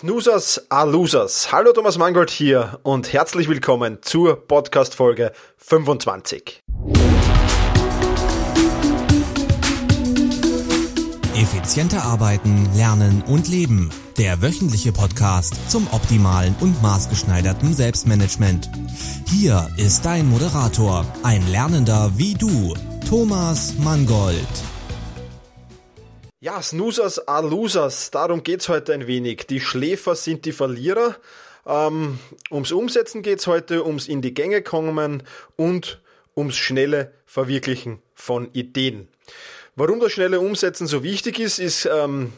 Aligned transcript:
Snoozers 0.00 0.64
are 0.70 0.88
Losers. 0.88 1.50
Hallo 1.50 1.72
Thomas 1.72 1.98
Mangold 1.98 2.30
hier 2.30 2.78
und 2.84 3.12
herzlich 3.12 3.48
willkommen 3.48 3.98
zur 4.00 4.36
Podcast 4.46 4.94
Folge 4.94 5.32
25. 5.56 6.62
Effizienter 11.34 12.04
arbeiten, 12.04 12.68
lernen 12.76 13.24
und 13.26 13.48
leben. 13.48 13.90
Der 14.18 14.40
wöchentliche 14.40 14.92
Podcast 14.92 15.68
zum 15.68 15.88
optimalen 15.90 16.54
und 16.60 16.80
maßgeschneiderten 16.80 17.74
Selbstmanagement. 17.74 18.70
Hier 19.26 19.68
ist 19.78 20.04
dein 20.04 20.28
Moderator, 20.28 21.04
ein 21.24 21.44
Lernender 21.48 22.12
wie 22.14 22.34
du, 22.34 22.72
Thomas 23.08 23.74
Mangold. 23.78 24.46
Ja, 26.40 26.62
Snoozers 26.62 27.26
are 27.26 27.44
Losers, 27.44 28.12
darum 28.12 28.44
geht's 28.44 28.68
heute 28.68 28.92
ein 28.92 29.08
wenig. 29.08 29.48
Die 29.48 29.58
Schläfer 29.58 30.14
sind 30.14 30.44
die 30.44 30.52
Verlierer. 30.52 31.16
Ähm, 31.66 32.20
ums 32.52 32.70
Umsetzen 32.70 33.22
geht's 33.22 33.48
heute, 33.48 33.84
ums 33.84 34.06
in 34.06 34.22
die 34.22 34.34
Gänge 34.34 34.62
kommen 34.62 35.24
und 35.56 36.00
ums 36.36 36.54
schnelle 36.54 37.12
Verwirklichen 37.26 38.00
von 38.14 38.50
Ideen. 38.52 39.08
Warum 39.74 39.98
das 39.98 40.12
schnelle 40.12 40.38
Umsetzen 40.38 40.86
so 40.86 41.02
wichtig 41.02 41.40
ist, 41.40 41.58
ist 41.58 41.86
ähm, 41.86 42.32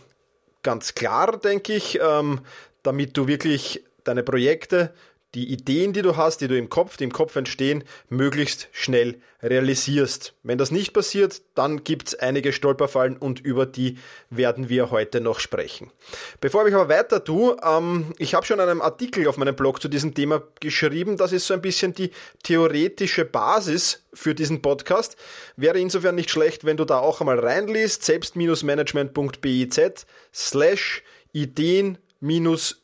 ganz 0.63 0.95
klar, 0.95 1.37
denke 1.37 1.75
ich, 1.75 2.01
ähm, 2.03 2.41
damit 2.83 3.19
du 3.19 3.27
wirklich 3.27 3.85
deine 4.05 4.23
Projekte 4.23 4.95
die 5.35 5.53
Ideen, 5.53 5.93
die 5.93 6.03
du 6.03 6.17
hast, 6.17 6.41
die 6.41 6.49
du 6.49 6.57
im 6.57 6.69
Kopf, 6.69 6.97
die 6.97 7.05
im 7.05 7.13
Kopf 7.13 7.37
entstehen, 7.37 7.85
möglichst 8.09 8.69
schnell 8.73 9.21
realisierst. 9.43 10.35
Wenn 10.43 10.59
das 10.59 10.71
nicht 10.71 10.93
passiert, 10.93 11.43
dann 11.55 11.85
gibt's 11.85 12.15
einige 12.15 12.53
Stolperfallen 12.53 13.17
und 13.17 13.41
über 13.41 13.65
die 13.65 13.99
werden 14.29 14.69
wir 14.69 14.91
heute 14.91 15.21
noch 15.21 15.39
sprechen. 15.39 15.91
Bevor 16.41 16.67
ich 16.67 16.75
aber 16.75 16.89
weiter 16.89 17.23
tue, 17.23 17.57
ähm, 17.65 18.13
ich 18.19 18.35
habe 18.35 18.45
schon 18.45 18.61
einen 18.61 18.81
Artikel 18.81 19.27
auf 19.29 19.37
meinem 19.37 19.55
Blog 19.55 19.81
zu 19.81 19.89
diesem 19.89 20.15
Thema 20.15 20.43
geschrieben. 20.59 21.17
Das 21.17 21.33
ist 21.33 21.47
so 21.47 21.55
ein 21.55 21.63
bisschen 21.63 21.95
die 21.95 22.11
theoretische 22.43 23.25
Basis 23.25 24.03
für 24.13 24.35
diesen 24.35 24.63
Podcast. 24.63 25.17
Wäre 25.57 25.79
insofern 25.79 26.17
nicht 26.17 26.31
schlecht, 26.31 26.65
wenn 26.65 26.77
du 26.77 26.85
da 26.85 26.99
auch 26.99 27.21
einmal 27.21 27.39
reinliest, 27.39 28.03
selbst-management.biz 28.03 30.07
slash 30.35 31.03
Ideen 31.33 31.99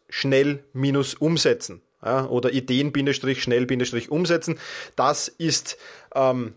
schnell 0.08 0.64
umsetzen 1.18 1.82
ja, 2.04 2.26
oder 2.26 2.52
Ideen-schnell-umsetzen. 2.52 4.58
Das 4.96 5.28
ist 5.28 5.78
ähm, 6.14 6.54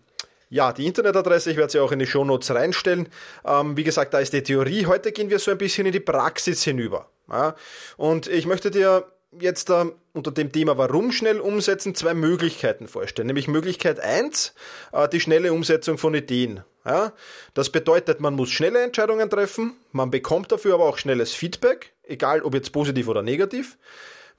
ja, 0.50 0.72
die 0.72 0.86
Internetadresse, 0.86 1.52
ich 1.52 1.56
werde 1.56 1.72
sie 1.72 1.78
auch 1.78 1.92
in 1.92 2.00
die 2.00 2.06
Shownotes 2.06 2.52
reinstellen. 2.52 3.08
Ähm, 3.44 3.76
wie 3.76 3.84
gesagt, 3.84 4.12
da 4.12 4.18
ist 4.18 4.32
die 4.32 4.42
Theorie. 4.42 4.86
Heute 4.86 5.12
gehen 5.12 5.30
wir 5.30 5.38
so 5.38 5.52
ein 5.52 5.58
bisschen 5.58 5.86
in 5.86 5.92
die 5.92 6.00
Praxis 6.00 6.64
hinüber. 6.64 7.08
Ja? 7.30 7.54
Und 7.96 8.26
ich 8.26 8.46
möchte 8.46 8.72
dir 8.72 9.06
jetzt 9.38 9.70
äh, 9.70 9.86
unter 10.12 10.32
dem 10.32 10.50
Thema 10.50 10.76
Warum 10.76 11.12
schnell 11.12 11.38
umsetzen 11.38 11.94
zwei 11.94 12.14
Möglichkeiten 12.14 12.88
vorstellen. 12.88 13.26
Nämlich 13.26 13.46
Möglichkeit 13.46 14.00
eins 14.00 14.54
äh, 14.92 15.08
die 15.08 15.20
schnelle 15.20 15.52
Umsetzung 15.52 15.98
von 15.98 16.14
Ideen. 16.14 16.64
Ja? 16.84 17.12
Das 17.54 17.70
bedeutet, 17.70 18.20
man 18.20 18.34
muss 18.34 18.50
schnelle 18.50 18.82
Entscheidungen 18.82 19.30
treffen, 19.30 19.76
man 19.92 20.10
bekommt 20.10 20.50
dafür 20.50 20.74
aber 20.74 20.86
auch 20.86 20.98
schnelles 20.98 21.32
Feedback, 21.32 21.92
egal 22.02 22.42
ob 22.42 22.54
jetzt 22.54 22.72
positiv 22.72 23.06
oder 23.06 23.22
negativ. 23.22 23.78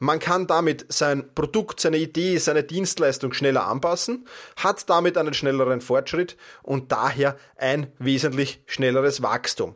Man 0.04 0.18
kann 0.18 0.48
damit 0.48 0.92
sein 0.92 1.32
Produkt, 1.36 1.80
seine 1.80 1.98
Idee, 1.98 2.40
seine 2.40 2.64
Dienstleistung 2.64 3.34
schneller 3.34 3.68
anpassen, 3.68 4.26
hat 4.56 4.90
damit 4.90 5.16
einen 5.16 5.36
schnelleren 5.36 5.80
Fortschritt 5.80 6.38
und 6.64 6.92
daher 6.92 7.38
ein 7.56 7.86
wesentlich 8.00 8.64
schnelleres 8.66 9.22
Wachstum. 9.22 9.76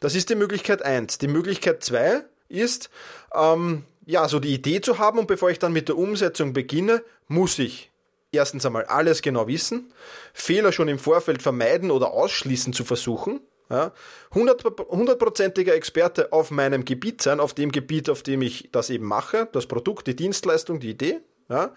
Das 0.00 0.14
ist 0.14 0.30
die 0.30 0.34
Möglichkeit 0.34 0.80
eins. 0.80 1.18
Die 1.18 1.28
Möglichkeit 1.28 1.84
zwei 1.84 2.22
ist, 2.48 2.88
ähm, 3.34 3.84
ja, 4.06 4.26
so 4.28 4.40
die 4.40 4.54
Idee 4.54 4.80
zu 4.80 4.98
haben 4.98 5.18
und 5.18 5.26
bevor 5.26 5.50
ich 5.50 5.58
dann 5.58 5.74
mit 5.74 5.88
der 5.88 5.98
Umsetzung 5.98 6.54
beginne, 6.54 7.02
muss 7.28 7.58
ich 7.58 7.90
erstens 8.32 8.64
einmal 8.64 8.86
alles 8.86 9.20
genau 9.20 9.46
wissen, 9.46 9.92
Fehler 10.32 10.72
schon 10.72 10.88
im 10.88 10.98
Vorfeld 10.98 11.42
vermeiden 11.42 11.90
oder 11.90 12.12
ausschließen 12.12 12.72
zu 12.72 12.86
versuchen, 12.86 13.40
ja, 13.68 13.92
hundertprozentiger 14.34 15.74
Experte 15.74 16.32
auf 16.32 16.50
meinem 16.50 16.84
Gebiet 16.84 17.22
sein, 17.22 17.40
auf 17.40 17.54
dem 17.54 17.72
Gebiet, 17.72 18.08
auf 18.08 18.22
dem 18.22 18.42
ich 18.42 18.68
das 18.72 18.90
eben 18.90 19.06
mache, 19.06 19.48
das 19.52 19.66
Produkt, 19.66 20.06
die 20.06 20.16
Dienstleistung, 20.16 20.80
die 20.80 20.90
Idee. 20.90 21.20
Ja, 21.48 21.74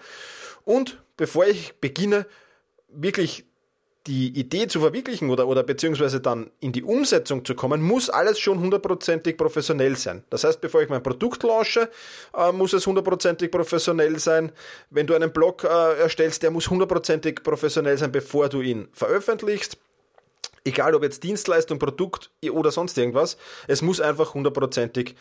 und 0.66 1.02
bevor 1.18 1.46
ich 1.46 1.76
beginne, 1.80 2.26
wirklich 2.90 3.46
die 4.08 4.30
Idee 4.40 4.68
zu 4.68 4.80
verwirklichen 4.80 5.30
oder, 5.30 5.48
oder 5.48 5.62
beziehungsweise 5.62 6.20
dann 6.20 6.50
in 6.60 6.72
die 6.72 6.84
Umsetzung 6.84 7.46
zu 7.46 7.54
kommen, 7.54 7.82
muss 7.82 8.10
alles 8.10 8.40
schon 8.40 8.60
hundertprozentig 8.60 9.38
professionell 9.38 9.96
sein. 9.98 10.24
Das 10.30 10.44
heißt, 10.44 10.62
bevor 10.62 10.82
ich 10.82 10.90
mein 10.90 11.04
Produkt 11.04 11.44
launche, 11.44 11.90
äh, 12.36 12.52
muss 12.52 12.74
es 12.74 12.88
hundertprozentig 12.88 13.52
professionell 13.52 14.18
sein. 14.18 14.52
Wenn 14.90 15.06
du 15.06 15.14
einen 15.14 15.32
Blog 15.32 15.64
äh, 15.64 16.00
erstellst, 16.00 16.42
der 16.44 16.52
muss 16.52 16.70
hundertprozentig 16.70 17.44
professionell 17.44 17.98
sein, 17.98 18.12
bevor 18.12 18.50
du 18.50 18.62
ihn 18.62 18.88
veröffentlichst 18.94 19.78
egal 20.64 20.96
ob 20.96 21.04
jetzt 21.04 21.24
Dienstleistung, 21.24 21.80
Produkt 21.80 22.30
oder 22.52 22.72
sonst 22.72 22.98
irgendwas, 22.98 23.38
es 23.68 23.82
muss 23.82 24.02
einfach 24.02 24.34
hundertprozentig 24.34 25.16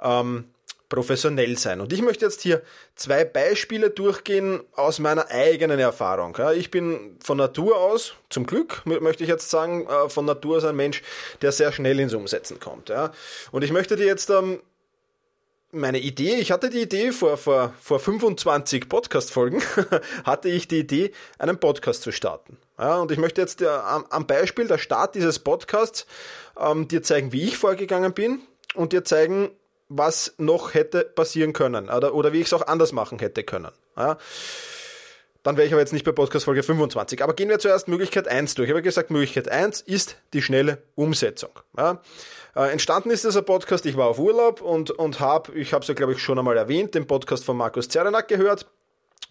ähm, 0.00 0.44
professionell 0.92 1.56
sein. 1.56 1.80
Und 1.80 1.90
ich 1.92 2.02
möchte 2.02 2.26
jetzt 2.26 2.42
hier 2.42 2.60
zwei 2.96 3.24
Beispiele 3.24 3.88
durchgehen 3.88 4.60
aus 4.74 4.98
meiner 4.98 5.30
eigenen 5.30 5.78
Erfahrung. 5.78 6.36
Ich 6.54 6.70
bin 6.70 7.16
von 7.24 7.38
Natur 7.38 7.78
aus, 7.78 8.12
zum 8.28 8.44
Glück 8.44 8.82
möchte 8.84 9.22
ich 9.22 9.30
jetzt 9.30 9.48
sagen, 9.48 9.86
äh, 9.86 10.10
von 10.10 10.26
Natur 10.26 10.58
aus 10.58 10.64
ein 10.64 10.76
Mensch, 10.76 11.02
der 11.40 11.50
sehr 11.50 11.72
schnell 11.72 11.98
ins 11.98 12.12
Umsetzen 12.12 12.60
kommt. 12.60 12.92
Und 13.52 13.64
ich 13.64 13.72
möchte 13.72 13.96
dir 13.96 14.04
jetzt 14.04 14.28
ähm, 14.28 14.60
meine 15.72 15.98
Idee, 15.98 16.36
ich 16.36 16.52
hatte 16.52 16.70
die 16.70 16.82
Idee 16.82 17.12
vor, 17.12 17.36
vor, 17.36 17.72
vor 17.80 17.98
25 17.98 18.88
Podcast-Folgen, 18.88 19.62
hatte 20.24 20.48
ich 20.48 20.68
die 20.68 20.80
Idee, 20.80 21.12
einen 21.38 21.58
Podcast 21.58 22.02
zu 22.02 22.12
starten. 22.12 22.58
Ja, 22.78 22.98
und 22.98 23.10
ich 23.10 23.18
möchte 23.18 23.40
jetzt 23.40 23.60
der, 23.60 23.84
am, 23.84 24.06
am, 24.10 24.26
Beispiel 24.26 24.68
der 24.68 24.78
Start 24.78 25.14
dieses 25.14 25.38
Podcasts 25.38 26.06
ähm, 26.58 26.88
dir 26.88 27.02
zeigen, 27.02 27.32
wie 27.32 27.44
ich 27.44 27.56
vorgegangen 27.56 28.12
bin 28.12 28.40
und 28.74 28.92
dir 28.92 29.04
zeigen, 29.04 29.50
was 29.88 30.34
noch 30.36 30.74
hätte 30.74 31.04
passieren 31.04 31.52
können 31.52 31.88
oder, 31.88 32.14
oder 32.14 32.32
wie 32.32 32.40
ich 32.40 32.46
es 32.46 32.52
auch 32.52 32.66
anders 32.66 32.92
machen 32.92 33.18
hätte 33.18 33.42
können. 33.42 33.72
Ja. 33.96 34.18
Dann 35.42 35.56
wäre 35.56 35.66
ich 35.66 35.72
aber 35.72 35.80
jetzt 35.80 35.92
nicht 35.92 36.04
bei 36.04 36.12
Podcast 36.12 36.44
Folge 36.44 36.62
25. 36.62 37.22
Aber 37.22 37.34
gehen 37.34 37.48
wir 37.48 37.58
zuerst 37.58 37.88
Möglichkeit 37.88 38.28
1 38.28 38.54
durch. 38.54 38.68
Ich 38.68 38.72
habe 38.72 38.82
gesagt, 38.82 39.10
Möglichkeit 39.10 39.48
1 39.48 39.80
ist 39.80 40.16
die 40.32 40.42
schnelle 40.42 40.82
Umsetzung. 40.94 41.50
Ja. 41.76 42.00
Äh, 42.54 42.70
entstanden 42.70 43.10
ist 43.10 43.24
dieser 43.24 43.42
Podcast, 43.42 43.86
ich 43.86 43.96
war 43.96 44.06
auf 44.06 44.18
Urlaub 44.18 44.60
und, 44.60 44.90
und 44.90 45.20
habe, 45.20 45.52
ich 45.54 45.72
habe 45.72 45.82
es 45.82 45.88
ja 45.88 45.94
glaube 45.94 46.12
ich 46.12 46.18
schon 46.18 46.38
einmal 46.38 46.56
erwähnt, 46.56 46.94
den 46.94 47.06
Podcast 47.06 47.44
von 47.44 47.56
Markus 47.56 47.88
Zerenak 47.88 48.28
gehört 48.28 48.66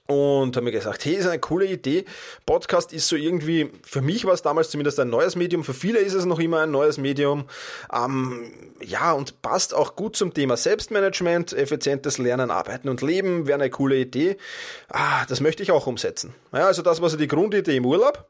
und 0.08 0.56
habe 0.56 0.66
mir 0.66 0.72
gesagt, 0.72 1.06
hey, 1.06 1.14
ist 1.14 1.28
eine 1.28 1.40
coole 1.40 1.66
Idee. 1.66 2.06
Podcast 2.46 2.92
ist 2.94 3.08
so 3.08 3.16
irgendwie, 3.16 3.72
für 3.84 4.02
mich 4.02 4.26
war 4.26 4.34
es 4.34 4.42
damals 4.42 4.70
zumindest 4.70 5.00
ein 5.00 5.10
neues 5.10 5.36
Medium, 5.36 5.64
für 5.64 5.74
viele 5.74 6.00
ist 6.00 6.14
es 6.14 6.26
noch 6.26 6.40
immer 6.40 6.62
ein 6.62 6.72
neues 6.72 6.98
Medium. 6.98 7.46
Ähm, 7.94 8.52
ja, 8.82 9.14
und 9.14 9.42
passt 9.42 9.74
auch 9.74 9.96
gut 9.96 10.16
zum 10.16 10.34
Thema 10.34 10.58
Selbstmanagement, 10.58 11.54
effizientes 11.54 12.18
Lernen, 12.18 12.52
Arbeiten 12.52 12.90
und 12.90 13.02
Leben, 13.02 13.48
wäre 13.48 13.60
eine 13.60 13.70
coole 13.70 13.98
Idee. 13.98 14.38
Ah, 14.90 15.26
das 15.28 15.40
möchte 15.40 15.64
ich 15.64 15.72
auch 15.72 15.88
umsetzen. 15.88 16.34
Ja, 16.52 16.68
also 16.68 16.82
das 16.82 17.02
war 17.02 17.10
so 17.10 17.18
die 17.18 17.28
Grundidee 17.28 17.78
im 17.78 17.86
Urlaub. 17.86 18.28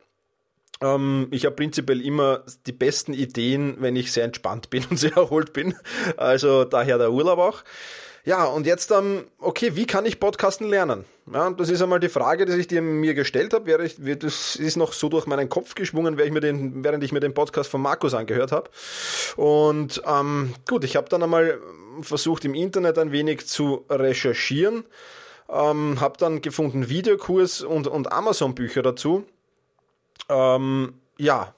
Ähm, 0.82 1.28
ich 1.32 1.46
habe 1.46 1.56
prinzipiell 1.56 2.02
immer 2.02 2.44
die 2.66 2.72
besten 2.72 3.14
Ideen, 3.14 3.78
wenn 3.80 3.96
ich 3.96 4.12
sehr 4.12 4.26
entspannt 4.26 4.70
bin 4.70 4.86
und 4.90 4.98
sehr 4.98 5.16
erholt 5.16 5.54
bin. 5.54 5.76
Also 6.18 6.66
daher 6.66 6.98
der 6.98 7.12
Urlaub 7.12 7.40
auch. 7.40 7.64
Ja, 8.24 8.46
und 8.46 8.68
jetzt, 8.68 8.92
ähm, 8.92 9.26
okay, 9.40 9.76
wie 9.76 9.88
kann 9.88 10.06
ich 10.06 10.20
Podcasten 10.20 10.70
lernen? 10.70 11.06
Ja, 11.32 11.50
das 11.52 11.70
ist 11.70 11.82
einmal 11.82 12.00
die 12.00 12.10
Frage, 12.10 12.46
die 12.46 12.54
ich 12.54 12.68
dir 12.68 12.82
mir 12.82 13.14
gestellt 13.14 13.54
habe. 13.54 13.66
Wäre 13.66 13.86
ich, 13.86 13.96
das 14.20 14.56
ist 14.56 14.76
noch 14.76 14.94
so 14.94 15.08
durch 15.08 15.28
meinen 15.28 15.50
Kopf 15.50 15.76
geschwungen, 15.76 16.18
während 16.18 16.28
ich 16.28 16.34
mir 16.34 16.40
den, 16.42 16.84
während 16.84 17.04
ich 17.04 17.12
mir 17.12 17.20
den 17.20 17.34
Podcast 17.34 17.70
von 17.70 17.82
Markus 17.82 18.14
angehört 18.14 18.52
habe. 18.52 18.70
Und 19.36 20.02
ähm, 20.06 20.54
gut, 20.68 20.84
ich 20.84 20.96
habe 20.96 21.10
dann 21.10 21.24
einmal 21.24 21.60
versucht, 22.02 22.44
im 22.46 22.56
Internet 22.56 22.98
ein 22.98 23.12
wenig 23.12 23.48
zu 23.48 23.86
recherchieren. 23.90 24.84
Ähm, 25.48 26.00
habe 26.00 26.18
dann 26.18 26.42
gefunden 26.42 26.90
Videokurs 26.90 27.62
und, 27.62 27.88
und 27.88 28.12
Amazon-Bücher 28.12 28.82
dazu. 28.82 29.26
Ähm, 30.30 30.94
ja, 31.18 31.54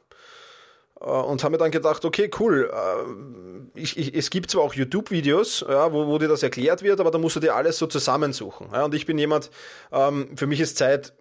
und 1.04 1.44
habe 1.44 1.54
mir 1.54 1.58
dann 1.58 1.72
gedacht, 1.72 2.06
okay, 2.06 2.30
cool, 2.40 2.72
äh, 2.74 3.80
ich, 3.80 3.98
ich, 3.98 4.16
es 4.16 4.30
gibt 4.30 4.52
zwar 4.52 4.64
auch 4.64 4.74
YouTube-Videos, 4.74 5.66
ja, 5.68 5.92
wo, 5.92 6.08
wo 6.08 6.18
dir 6.18 6.28
das 6.28 6.44
erklärt 6.44 6.84
wird, 6.84 7.00
aber 7.00 7.12
da 7.12 7.18
musst 7.18 7.36
du 7.36 7.40
dir 7.40 7.56
alles 7.56 7.78
so 7.78 7.88
zusammensuchen. 7.88 8.68
Ja, 8.72 8.86
und 8.86 8.94
ich 8.94 9.06
bin 9.06 9.18
jemand, 9.18 9.50
ähm, 9.92 10.30
für 10.36 10.48
mich 10.48 10.60
ist 10.60 10.78
Zeit 10.78 11.14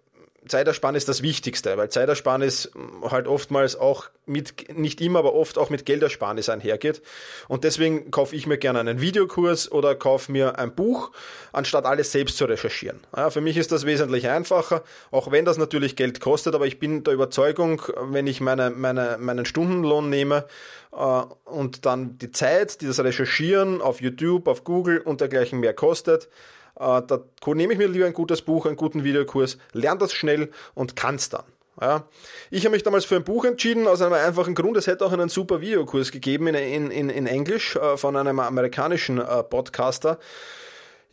Zeitersparnis 0.47 1.05
das 1.05 1.21
Wichtigste, 1.21 1.77
weil 1.77 1.89
Zeitersparnis 1.89 2.71
halt 3.03 3.27
oftmals 3.27 3.75
auch 3.75 4.09
mit, 4.25 4.77
nicht 4.77 5.01
immer, 5.01 5.19
aber 5.19 5.33
oft 5.33 5.57
auch 5.57 5.69
mit 5.69 5.85
Geldersparnis 5.85 6.49
einhergeht. 6.49 7.01
Und 7.47 7.63
deswegen 7.63 8.11
kaufe 8.11 8.35
ich 8.35 8.47
mir 8.47 8.57
gerne 8.57 8.79
einen 8.79 9.01
Videokurs 9.01 9.71
oder 9.71 9.95
kaufe 9.95 10.31
mir 10.31 10.57
ein 10.59 10.75
Buch, 10.75 11.11
anstatt 11.51 11.85
alles 11.85 12.11
selbst 12.11 12.37
zu 12.37 12.45
recherchieren. 12.45 12.99
Ja, 13.15 13.29
für 13.29 13.41
mich 13.41 13.57
ist 13.57 13.71
das 13.71 13.85
wesentlich 13.85 14.29
einfacher, 14.29 14.83
auch 15.11 15.31
wenn 15.31 15.45
das 15.45 15.57
natürlich 15.57 15.95
Geld 15.95 16.19
kostet, 16.19 16.55
aber 16.55 16.67
ich 16.67 16.79
bin 16.79 17.03
der 17.03 17.13
Überzeugung, 17.13 17.81
wenn 18.01 18.27
ich 18.27 18.41
meine, 18.41 18.69
meine, 18.69 19.17
meinen 19.19 19.45
Stundenlohn 19.45 20.09
nehme 20.09 20.45
äh, 20.91 21.21
und 21.45 21.85
dann 21.85 22.17
die 22.17 22.31
Zeit, 22.31 22.81
die 22.81 22.87
das 22.87 22.99
Recherchieren 22.99 23.81
auf 23.81 24.01
YouTube, 24.01 24.47
auf 24.47 24.63
Google 24.63 24.99
und 24.99 25.21
dergleichen 25.21 25.59
mehr 25.59 25.73
kostet, 25.73 26.29
da 26.75 27.19
nehme 27.47 27.73
ich 27.73 27.79
mir 27.79 27.87
lieber 27.87 28.05
ein 28.05 28.13
gutes 28.13 28.41
Buch, 28.41 28.65
einen 28.65 28.75
guten 28.75 29.03
Videokurs, 29.03 29.57
lerne 29.73 29.99
das 29.99 30.13
schnell 30.13 30.51
und 30.73 30.95
kann 30.95 31.15
es 31.15 31.29
dann. 31.29 31.45
Ja. 31.81 32.05
Ich 32.51 32.65
habe 32.65 32.73
mich 32.73 32.83
damals 32.83 33.05
für 33.05 33.15
ein 33.15 33.23
Buch 33.23 33.45
entschieden, 33.45 33.87
aus 33.87 34.01
einem 34.01 34.13
einfachen 34.13 34.53
Grund. 34.53 34.77
Es 34.77 34.87
hätte 34.87 35.05
auch 35.05 35.11
einen 35.11 35.29
super 35.29 35.59
Videokurs 35.59 36.11
gegeben 36.11 36.47
in, 36.47 36.91
in, 36.91 37.09
in 37.09 37.27
Englisch 37.27 37.75
äh, 37.75 37.97
von 37.97 38.15
einem 38.15 38.39
amerikanischen 38.39 39.19
äh, 39.19 39.43
Podcaster. 39.43 40.19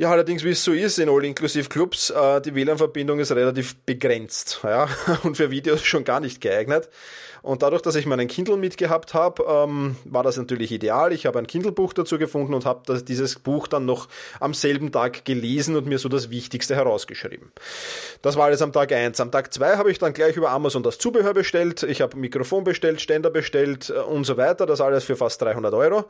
Ja, 0.01 0.11
allerdings, 0.11 0.45
wie 0.45 0.49
es 0.49 0.65
so 0.65 0.73
ist 0.73 0.99
in 0.99 1.11
All-Inclusive-Clubs, 1.11 2.09
äh, 2.09 2.41
die 2.41 2.55
WLAN-Verbindung 2.55 3.21
ist 3.21 3.33
relativ 3.33 3.77
begrenzt 3.85 4.61
ja, 4.65 4.89
und 5.25 5.37
für 5.37 5.51
Videos 5.51 5.85
schon 5.85 6.05
gar 6.05 6.21
nicht 6.21 6.41
geeignet. 6.41 6.89
Und 7.43 7.63
dadurch, 7.63 7.83
dass 7.83 7.97
ich 7.97 8.07
meinen 8.07 8.27
Kindle 8.27 8.57
mitgehabt 8.57 9.13
habe, 9.13 9.45
ähm, 9.47 9.97
war 10.05 10.23
das 10.23 10.39
natürlich 10.39 10.73
ideal. 10.73 11.13
Ich 11.13 11.27
habe 11.27 11.39
ein 11.39 11.47
Kindle-Buch 11.47 11.93
dazu 11.93 12.17
gefunden 12.17 12.55
und 12.55 12.65
habe 12.65 12.99
dieses 13.03 13.39
Buch 13.39 13.67
dann 13.67 13.85
noch 13.85 14.09
am 14.41 14.55
selben 14.55 14.91
Tag 14.91 15.27
gelesen 15.27 15.77
und 15.77 15.87
mir 15.87 15.99
so 15.99 16.09
das 16.09 16.31
Wichtigste 16.31 16.75
herausgeschrieben. 16.77 17.53
Das 18.23 18.37
war 18.37 18.47
alles 18.47 18.63
am 18.63 18.73
Tag 18.73 18.93
eins. 18.93 19.21
Am 19.21 19.31
Tag 19.31 19.53
zwei 19.53 19.77
habe 19.77 19.91
ich 19.91 19.99
dann 19.99 20.15
gleich 20.15 20.35
über 20.35 20.49
Amazon 20.49 20.83
das 20.83 20.97
Zubehör 20.97 21.35
bestellt. 21.35 21.83
Ich 21.83 22.01
habe 22.01 22.17
Mikrofon 22.17 22.65
bestellt, 22.65 23.03
Ständer 23.03 23.29
bestellt 23.29 23.91
äh, 23.91 23.99
und 23.99 24.25
so 24.25 24.39
weiter. 24.39 24.65
Das 24.65 24.81
alles 24.81 25.05
für 25.05 25.17
fast 25.17 25.43
300 25.43 25.75
Euro. 25.75 26.07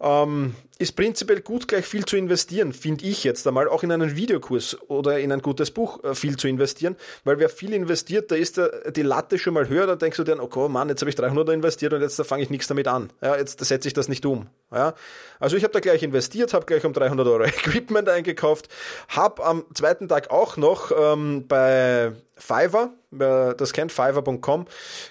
Ähm, 0.00 0.54
ist 0.78 0.96
prinzipiell 0.96 1.40
gut, 1.40 1.68
gleich 1.68 1.86
viel 1.86 2.04
zu 2.04 2.16
investieren, 2.16 2.72
finde 2.72 3.04
ich 3.04 3.22
jetzt 3.22 3.46
einmal, 3.46 3.68
auch 3.68 3.84
in 3.84 3.92
einen 3.92 4.16
Videokurs 4.16 4.76
oder 4.88 5.20
in 5.20 5.30
ein 5.30 5.40
gutes 5.40 5.70
Buch 5.70 6.02
äh, 6.02 6.14
viel 6.14 6.36
zu 6.36 6.48
investieren, 6.48 6.96
weil 7.22 7.38
wer 7.38 7.48
viel 7.48 7.72
investiert, 7.72 8.30
da 8.30 8.34
ist 8.34 8.60
die 8.96 9.02
Latte 9.02 9.38
schon 9.38 9.54
mal 9.54 9.68
höher, 9.68 9.86
dann 9.86 9.98
denkst 10.00 10.16
du 10.16 10.24
dir, 10.24 10.42
okay, 10.42 10.68
Mann, 10.68 10.88
jetzt 10.88 11.00
habe 11.02 11.10
ich 11.10 11.14
300 11.16 11.50
investiert 11.50 11.92
und 11.92 12.00
jetzt 12.00 12.20
fange 12.26 12.42
ich 12.42 12.50
nichts 12.50 12.66
damit 12.66 12.88
an. 12.88 13.10
Ja, 13.20 13.36
jetzt 13.36 13.64
setze 13.64 13.86
ich 13.86 13.94
das 13.94 14.08
nicht 14.08 14.26
um. 14.26 14.48
Ja, 14.72 14.94
also 15.38 15.56
ich 15.56 15.62
habe 15.62 15.72
da 15.72 15.80
gleich 15.80 16.02
investiert, 16.02 16.52
habe 16.52 16.66
gleich 16.66 16.84
um 16.84 16.92
300 16.92 17.26
Euro 17.28 17.44
Equipment 17.44 18.08
eingekauft, 18.08 18.68
habe 19.08 19.44
am 19.44 19.64
zweiten 19.74 20.08
Tag 20.08 20.30
auch 20.30 20.56
noch 20.56 20.90
ähm, 20.90 21.46
bei 21.46 22.12
Fiverr, 22.36 22.90
das 23.12 23.72
kennt, 23.72 23.92
fiverr.com, 23.92 24.66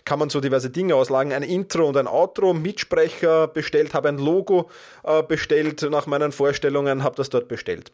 kann 0.06 0.19
man 0.19 0.30
so 0.30 0.42
diverse 0.42 0.69
Dinge 0.69 0.95
auslagen. 0.95 1.33
Ein 1.33 1.44
Intro 1.44 1.88
und 1.88 1.98
ein 1.98 2.07
Outro, 2.07 2.53
Mitsprecher 2.53 3.48
bestellt, 3.48 3.94
habe 3.94 4.09
ein 4.09 4.18
Logo 4.18 4.69
äh, 5.03 5.24
bestellt 5.24 5.81
nach 5.89 6.07
meinen 6.07 6.31
Vorstellungen, 6.31 7.03
habe 7.03 7.15
das 7.15 7.30
dort 7.30 7.48
bestellt. 7.48 7.92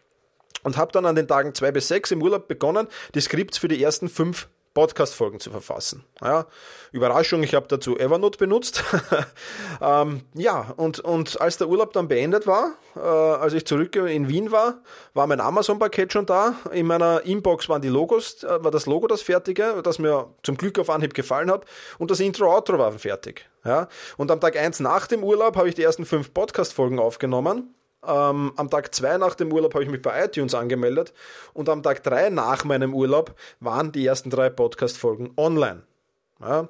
Und 0.64 0.78
habe 0.78 0.92
dann 0.92 1.06
an 1.06 1.16
den 1.16 1.28
Tagen 1.28 1.54
zwei 1.54 1.72
bis 1.72 1.88
sechs 1.88 2.12
im 2.12 2.22
Urlaub 2.22 2.48
begonnen, 2.48 2.88
die 3.14 3.22
Skripts 3.22 3.58
für 3.58 3.68
die 3.68 3.82
ersten 3.82 4.10
fünf 4.10 4.48
Podcast-Folgen 4.78 5.40
zu 5.40 5.50
verfassen. 5.50 6.04
Ja, 6.22 6.46
Überraschung, 6.92 7.42
ich 7.42 7.56
habe 7.56 7.66
dazu 7.68 7.98
Evernote 7.98 8.38
benutzt. 8.38 8.84
ähm, 9.82 10.22
ja, 10.36 10.72
und, 10.78 11.00
und 11.00 11.42
als 11.42 11.58
der 11.58 11.68
Urlaub 11.68 11.94
dann 11.94 12.08
beendet 12.08 12.46
war, 12.46 12.74
äh, 12.96 13.00
als 13.00 13.54
ich 13.54 13.66
zurück 13.66 13.96
in 13.96 14.30
Wien 14.30 14.52
war, 14.52 14.84
war 15.16 15.26
mein 15.26 15.42
Amazon-Paket 15.42 16.14
schon 16.14 16.28
da. 16.28 16.54
In 16.72 16.86
meiner 16.86 17.24
Inbox 17.26 17.68
waren 17.70 17.82
die 17.82 17.88
Logos, 17.88 18.44
äh, 18.44 18.64
war 18.64 18.70
das 18.70 18.86
Logo 18.86 19.08
das 19.08 19.24
fertige, 19.24 19.82
das 19.82 19.98
mir 19.98 20.32
zum 20.44 20.58
Glück 20.58 20.78
auf 20.78 20.92
Anhieb 20.92 21.16
gefallen 21.16 21.50
hat, 21.50 21.66
und 21.98 22.12
das 22.12 22.20
Intro-Outro 22.20 22.78
war 22.78 22.92
fertig. 22.92 23.50
Ja, 23.66 23.88
und 24.18 24.30
am 24.30 24.40
Tag 24.40 24.58
1 24.58 24.80
nach 24.80 25.08
dem 25.08 25.24
Urlaub 25.24 25.56
habe 25.56 25.70
ich 25.70 25.74
die 25.74 25.82
ersten 25.82 26.06
fünf 26.06 26.36
Podcast-Folgen 26.36 27.00
aufgenommen 27.00 27.74
ähm, 28.06 28.54
am 28.56 28.70
Tag 28.70 28.94
2 28.94 29.18
nach 29.18 29.36
dem 29.36 29.52
Urlaub 29.52 29.74
habe 29.74 29.84
ich 29.84 29.90
mich 29.90 30.02
bei 30.02 30.26
iTunes 30.26 30.54
angemeldet 30.54 31.14
und 31.54 31.70
am 31.70 31.84
Tag 31.84 32.04
3 32.04 32.30
nach 32.30 32.64
meinem 32.64 32.94
Urlaub 32.94 33.36
waren 33.60 33.92
die 33.92 34.06
ersten 34.06 34.30
drei 34.30 34.50
Podcast-Folgen 34.50 35.32
online. 35.38 35.84
Ja? 36.40 36.70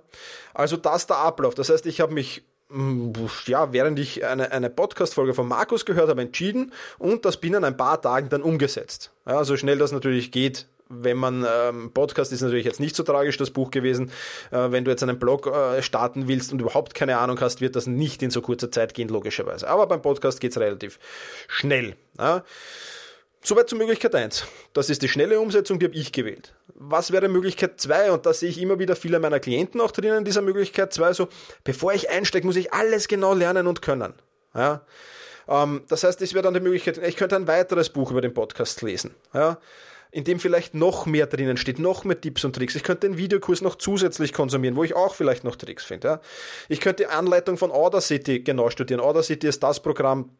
Also 0.53 0.77
das 0.77 1.07
der 1.07 1.18
Ablauf. 1.18 1.56
Das 1.56 1.69
heißt, 1.69 1.85
ich 1.85 2.01
habe 2.01 2.13
mich 2.13 2.44
mm, 2.69 3.12
ja, 3.45 3.74
während 3.74 4.00
ich 4.00 4.25
eine, 4.25 4.51
eine 4.51 4.69
Podcast-Folge 4.69 5.33
von 5.33 5.47
Markus 5.47 5.85
gehört 5.85 6.09
habe, 6.09 6.21
entschieden 6.21 6.71
und 6.97 7.25
das 7.25 7.38
binnen 7.38 7.63
ein 7.63 7.77
paar 7.77 8.01
Tagen 8.01 8.30
dann 8.30 8.41
umgesetzt. 8.41 9.12
Ja, 9.25 9.44
so 9.44 9.57
schnell 9.57 9.77
das 9.77 9.91
natürlich 9.91 10.31
geht, 10.31 10.68
wenn 10.89 11.18
man 11.18 11.45
ähm, 11.48 11.92
Podcast 11.94 12.31
ist 12.31 12.42
natürlich 12.42 12.66
jetzt 12.66 12.80
nicht 12.80 12.95
so 12.95 13.04
tragisch 13.04 13.38
das 13.38 13.51
Buch 13.51 13.72
gewesen. 13.72 14.12
Äh, 14.51 14.72
wenn 14.72 14.86
du 14.86 14.92
jetzt 14.92 15.04
einen 15.04 15.19
Blog 15.19 15.48
äh, 15.48 15.81
starten 15.81 16.28
willst 16.28 16.51
und 16.51 16.62
überhaupt 16.62 16.94
keine 16.94 17.18
Ahnung 17.18 17.39
hast, 17.42 17.62
wird 17.62 17.75
das 17.75 17.88
nicht 17.88 18.22
in 18.24 18.31
so 18.31 18.42
kurzer 18.42 18.72
Zeit 18.72 18.94
gehen, 18.94 19.10
logischerweise. 19.10 19.68
Aber 19.68 19.88
beim 19.88 20.01
Podcast 20.01 20.39
geht 20.39 20.51
es 20.51 20.57
relativ 20.57 21.00
schnell. 21.48 21.95
Ja. 22.18 22.44
Soweit 23.44 23.69
zur 23.69 23.78
Möglichkeit 23.78 24.13
1. 24.13 24.45
Das 24.74 24.89
ist 24.89 25.01
die 25.04 25.07
schnelle 25.07 25.39
Umsetzung, 25.39 25.80
die 25.80 25.86
habe 25.86 25.95
ich 25.95 26.12
gewählt. 26.12 26.54
Was 26.74 27.12
wäre 27.12 27.30
Möglichkeit 27.30 27.80
2? 27.80 28.12
Und 28.12 28.25
da 28.25 28.33
sehe 28.33 28.50
ich 28.50 28.60
immer 28.60 28.80
wieder 28.80 28.95
viele 28.95 29.19
meiner 29.19 29.40
Klienten 29.40 29.80
auch 29.80 29.92
drinnen 29.92 30.19
in 30.19 30.25
dieser 30.25 30.42
Möglichkeit 30.42 30.92
2. 30.92 31.13
So, 31.13 31.30
bevor 31.63 31.94
ich 31.94 32.10
einsteige, 32.10 32.45
muss 32.45 32.56
ich 32.56 32.74
alles 32.74 33.07
genau 33.07 33.33
lernen 33.33 33.68
und 33.68 33.81
können. 33.81 34.13
Ja. 34.54 34.81
Ähm, 35.48 35.83
das 35.88 36.04
heißt, 36.04 36.22
es 36.22 36.33
wäre 36.33 36.44
dann 36.44 36.56
die 36.56 36.60
Möglichkeit, 36.60 36.98
ich 36.98 37.16
könnte 37.16 37.36
ein 37.36 37.48
weiteres 37.48 37.90
Buch 37.90 38.12
über 38.12 38.22
den 38.22 38.33
Podcast 38.33 38.81
lesen. 38.81 39.16
Ja 39.33 39.57
in 40.12 40.24
dem 40.24 40.39
vielleicht 40.39 40.74
noch 40.74 41.06
mehr 41.06 41.27
drinnen 41.27 41.57
steht, 41.57 41.80
noch 41.80 42.04
mehr 42.04 42.19
Tipps 42.19 42.44
und 42.45 42.56
Tricks. 42.56 42.75
Ich 42.75 42.83
könnte 42.83 43.07
den 43.07 43.18
Videokurs 43.18 43.62
noch 43.62 43.75
zusätzlich 43.75 44.33
konsumieren, 44.33 44.75
wo 44.75 44.83
ich 44.83 44.95
auch 44.95 45.15
vielleicht 45.15 45.44
noch 45.44 45.56
Tricks 45.56 45.83
finde. 45.83 46.07
Ja. 46.07 46.21
Ich 46.69 46.80
könnte 46.80 47.04
die 47.04 47.09
Anleitung 47.09 47.57
von 47.57 47.71
Audacity 47.71 48.39
genau 48.39 48.69
studieren. 48.69 49.00
Audacity 49.00 49.48
ist 49.48 49.63
das 49.63 49.81
Programm, 49.81 50.31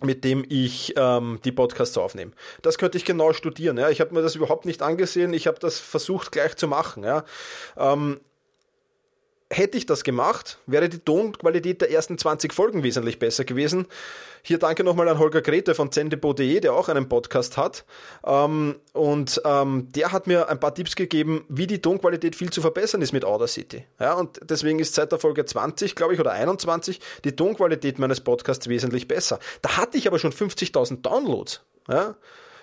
mit 0.00 0.24
dem 0.24 0.44
ich 0.48 0.94
ähm, 0.96 1.38
die 1.44 1.52
Podcasts 1.52 1.96
aufnehme. 1.96 2.32
Das 2.62 2.78
könnte 2.78 2.98
ich 2.98 3.04
genau 3.04 3.32
studieren. 3.32 3.78
Ja. 3.78 3.90
Ich 3.90 4.00
habe 4.00 4.14
mir 4.14 4.22
das 4.22 4.34
überhaupt 4.34 4.66
nicht 4.66 4.82
angesehen. 4.82 5.32
Ich 5.32 5.46
habe 5.46 5.58
das 5.58 5.78
versucht 5.78 6.32
gleich 6.32 6.56
zu 6.56 6.68
machen. 6.68 7.04
Ja. 7.04 7.24
Ähm, 7.76 8.20
Hätte 9.56 9.78
ich 9.78 9.86
das 9.86 10.02
gemacht, 10.02 10.58
wäre 10.66 10.88
die 10.88 10.98
Tonqualität 10.98 11.80
der 11.80 11.88
ersten 11.88 12.18
20 12.18 12.52
Folgen 12.52 12.82
wesentlich 12.82 13.20
besser 13.20 13.44
gewesen. 13.44 13.86
Hier 14.42 14.58
danke 14.58 14.82
nochmal 14.82 15.08
an 15.08 15.20
Holger 15.20 15.42
Grete 15.42 15.76
von 15.76 15.92
zendebo.de, 15.92 16.58
der 16.58 16.72
auch 16.72 16.88
einen 16.88 17.08
Podcast 17.08 17.56
hat. 17.56 17.84
Ähm, 18.26 18.74
und 18.94 19.40
ähm, 19.44 19.92
der 19.92 20.10
hat 20.10 20.26
mir 20.26 20.48
ein 20.48 20.58
paar 20.58 20.74
Tipps 20.74 20.96
gegeben, 20.96 21.44
wie 21.48 21.68
die 21.68 21.80
Tonqualität 21.80 22.34
viel 22.34 22.50
zu 22.50 22.62
verbessern 22.62 23.00
ist 23.00 23.12
mit 23.12 23.24
Audacity. 23.24 23.84
Ja, 24.00 24.14
und 24.14 24.40
deswegen 24.42 24.80
ist 24.80 24.96
seit 24.96 25.12
der 25.12 25.20
Folge 25.20 25.44
20, 25.44 25.94
glaube 25.94 26.14
ich, 26.14 26.18
oder 26.18 26.32
21 26.32 26.98
die 27.22 27.36
Tonqualität 27.36 28.00
meines 28.00 28.22
Podcasts 28.22 28.68
wesentlich 28.68 29.06
besser. 29.06 29.38
Da 29.62 29.76
hatte 29.76 29.96
ich 29.96 30.08
aber 30.08 30.18
schon 30.18 30.32
50.000 30.32 31.02
Downloads. 31.02 31.60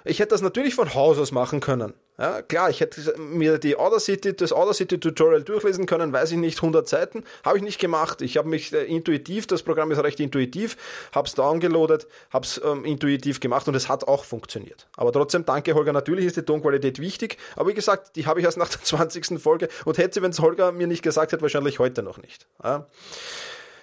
Ich 0.03 0.19
hätte 0.19 0.29
das 0.29 0.41
natürlich 0.41 0.75
von 0.75 0.93
Haus 0.93 1.17
aus 1.17 1.31
machen 1.31 1.59
können. 1.59 1.93
Ja, 2.17 2.41
klar, 2.43 2.69
ich 2.69 2.81
hätte 2.81 3.17
mir 3.17 3.57
die 3.57 3.75
Audacity, 3.77 4.35
das 4.35 4.53
Audacity 4.53 4.99
Tutorial 4.99 5.41
durchlesen 5.41 5.87
können, 5.87 6.13
weiß 6.13 6.31
ich 6.31 6.37
nicht, 6.37 6.57
100 6.57 6.87
Seiten, 6.87 7.23
habe 7.43 7.57
ich 7.57 7.63
nicht 7.63 7.79
gemacht. 7.79 8.21
Ich 8.21 8.37
habe 8.37 8.47
mich 8.47 8.71
äh, 8.73 8.83
intuitiv, 8.83 9.47
das 9.47 9.63
Programm 9.63 9.89
ist 9.89 10.03
recht 10.03 10.19
intuitiv, 10.19 10.77
habe 11.15 11.27
es 11.27 11.33
downgeloadet, 11.33 12.07
habe 12.29 12.45
es 12.45 12.61
ähm, 12.63 12.85
intuitiv 12.85 13.39
gemacht 13.39 13.67
und 13.67 13.75
es 13.75 13.89
hat 13.89 14.07
auch 14.07 14.23
funktioniert. 14.23 14.87
Aber 14.97 15.11
trotzdem, 15.11 15.45
danke 15.45 15.73
Holger, 15.73 15.93
natürlich 15.93 16.25
ist 16.25 16.37
die 16.37 16.43
Tonqualität 16.43 16.99
wichtig, 16.99 17.37
aber 17.55 17.69
wie 17.69 17.73
gesagt, 17.73 18.15
die 18.15 18.27
habe 18.27 18.39
ich 18.39 18.45
erst 18.45 18.57
nach 18.57 18.69
der 18.69 18.81
20. 18.83 19.41
Folge 19.41 19.67
und 19.85 19.97
hätte 19.97 20.15
sie, 20.15 20.21
wenn 20.21 20.31
es 20.31 20.39
Holger 20.39 20.71
mir 20.71 20.85
nicht 20.85 21.01
gesagt 21.01 21.31
hätte, 21.31 21.41
wahrscheinlich 21.41 21.79
heute 21.79 22.03
noch 22.03 22.19
nicht. 22.19 22.45
Ja. 22.63 22.85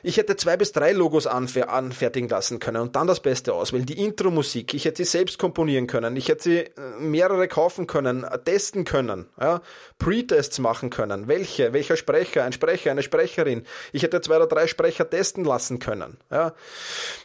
Ich 0.02 0.16
hätte 0.16 0.36
zwei 0.36 0.56
bis 0.56 0.72
drei 0.72 0.92
Logos 0.92 1.26
anfertigen 1.26 2.28
lassen 2.28 2.60
können 2.60 2.82
und 2.82 2.94
dann 2.94 3.06
das 3.06 3.20
Beste 3.20 3.52
auswählen. 3.52 3.84
Die 3.84 4.04
Intro-Musik, 4.04 4.74
ich 4.74 4.84
hätte 4.84 4.98
sie 4.98 5.10
selbst 5.10 5.38
komponieren 5.38 5.86
können, 5.86 6.16
ich 6.16 6.28
hätte 6.28 6.42
sie 6.42 6.58
äh, 6.58 6.70
mehrere 7.00 7.48
kaufen 7.48 7.86
können, 7.86 8.24
äh, 8.24 8.38
testen 8.38 8.84
können, 8.84 9.26
ja, 9.40 9.60
Pre-Tests 9.98 10.60
machen 10.60 10.90
können. 10.90 11.26
Welche, 11.26 11.72
welcher 11.72 11.96
Sprecher, 11.96 12.44
ein 12.44 12.52
Sprecher, 12.52 12.90
eine 12.90 13.02
Sprecherin. 13.02 13.64
Ich 13.92 14.02
hätte 14.02 14.20
zwei 14.20 14.36
oder 14.36 14.46
drei 14.46 14.66
Sprecher 14.66 15.08
testen 15.08 15.44
lassen 15.44 15.78
können. 15.78 16.18
Ja. 16.30 16.54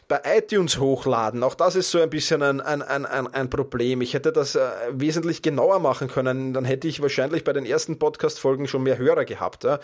Bei 0.08 0.20
iTunes 0.36 0.78
hochladen, 0.78 1.42
auch 1.42 1.54
das 1.54 1.76
ist 1.76 1.90
so 1.90 2.00
ein 2.00 2.10
bisschen 2.10 2.42
ein, 2.42 2.60
ein, 2.60 2.82
ein, 2.82 3.04
ein 3.06 3.50
Problem. 3.50 4.00
Ich 4.00 4.14
hätte 4.14 4.32
das 4.32 4.56
äh, 4.56 4.68
wesentlich 4.90 5.42
genauer 5.42 5.78
machen 5.78 6.08
können, 6.08 6.52
dann 6.52 6.64
hätte 6.64 6.88
ich 6.88 7.00
wahrscheinlich 7.00 7.44
bei 7.44 7.52
den 7.52 7.66
ersten 7.66 7.98
Podcast-Folgen 7.98 8.66
schon 8.66 8.82
mehr 8.82 8.98
Hörer 8.98 9.24
gehabt. 9.24 9.64
Ja. 9.64 9.78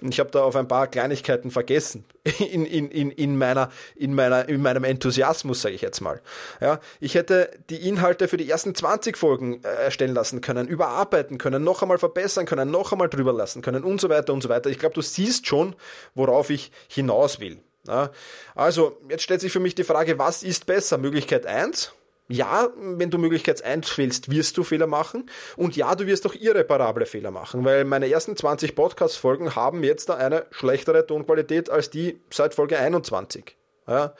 Ich 0.00 0.20
habe 0.20 0.30
da 0.30 0.42
auf 0.42 0.54
ein 0.54 0.68
paar 0.68 0.86
Kleinigkeiten 0.86 1.50
vergessen 1.50 2.04
in, 2.38 2.66
in, 2.66 2.90
in, 2.90 3.10
in, 3.10 3.38
meiner, 3.38 3.70
in, 3.94 4.14
meiner, 4.14 4.48
in 4.48 4.62
meinem 4.62 4.84
Enthusiasmus, 4.84 5.62
sage 5.62 5.74
ich 5.74 5.82
jetzt 5.82 6.00
mal. 6.00 6.20
Ja, 6.60 6.80
ich 7.00 7.14
hätte 7.14 7.50
die 7.70 7.88
Inhalte 7.88 8.28
für 8.28 8.36
die 8.36 8.48
ersten 8.48 8.74
20 8.74 9.16
Folgen 9.16 9.62
äh, 9.62 9.68
erstellen 9.84 10.14
lassen 10.14 10.40
können, 10.40 10.68
überarbeiten 10.68 11.38
können, 11.38 11.64
noch 11.64 11.82
einmal 11.82 11.98
verbessern 11.98 12.46
können, 12.46 12.70
noch 12.70 12.92
einmal 12.92 13.08
drüber 13.08 13.32
lassen 13.32 13.62
können 13.62 13.84
und 13.84 14.00
so 14.00 14.08
weiter 14.08 14.32
und 14.32 14.42
so 14.42 14.48
weiter. 14.48 14.70
Ich 14.70 14.78
glaube, 14.78 14.94
du 14.94 15.02
siehst 15.02 15.46
schon, 15.46 15.74
worauf 16.14 16.50
ich 16.50 16.70
hinaus 16.88 17.40
will. 17.40 17.58
Ja, 17.86 18.10
also, 18.54 18.98
jetzt 19.08 19.22
stellt 19.22 19.40
sich 19.40 19.52
für 19.52 19.60
mich 19.60 19.74
die 19.74 19.84
Frage, 19.84 20.18
was 20.18 20.42
ist 20.42 20.66
besser? 20.66 20.98
Möglichkeit 20.98 21.46
1, 21.46 21.92
Ja, 22.28 22.70
wenn 22.76 23.10
du 23.10 23.18
Möglichkeit 23.18 23.62
1 23.62 23.96
wählst, 23.98 24.30
wirst 24.30 24.56
du 24.56 24.64
Fehler 24.64 24.88
machen. 24.88 25.30
Und 25.56 25.76
ja, 25.76 25.94
du 25.94 26.06
wirst 26.06 26.26
auch 26.26 26.34
irreparable 26.34 27.06
Fehler 27.06 27.30
machen, 27.30 27.64
weil 27.64 27.84
meine 27.84 28.10
ersten 28.10 28.36
20 28.36 28.74
Podcast-Folgen 28.74 29.54
haben 29.54 29.84
jetzt 29.84 30.08
da 30.08 30.16
eine 30.16 30.46
schlechtere 30.50 31.06
Tonqualität 31.06 31.70
als 31.70 31.90
die 31.90 32.20
seit 32.30 32.54
Folge 32.54 32.78
21. 32.78 33.56
Ja. 33.86 34.14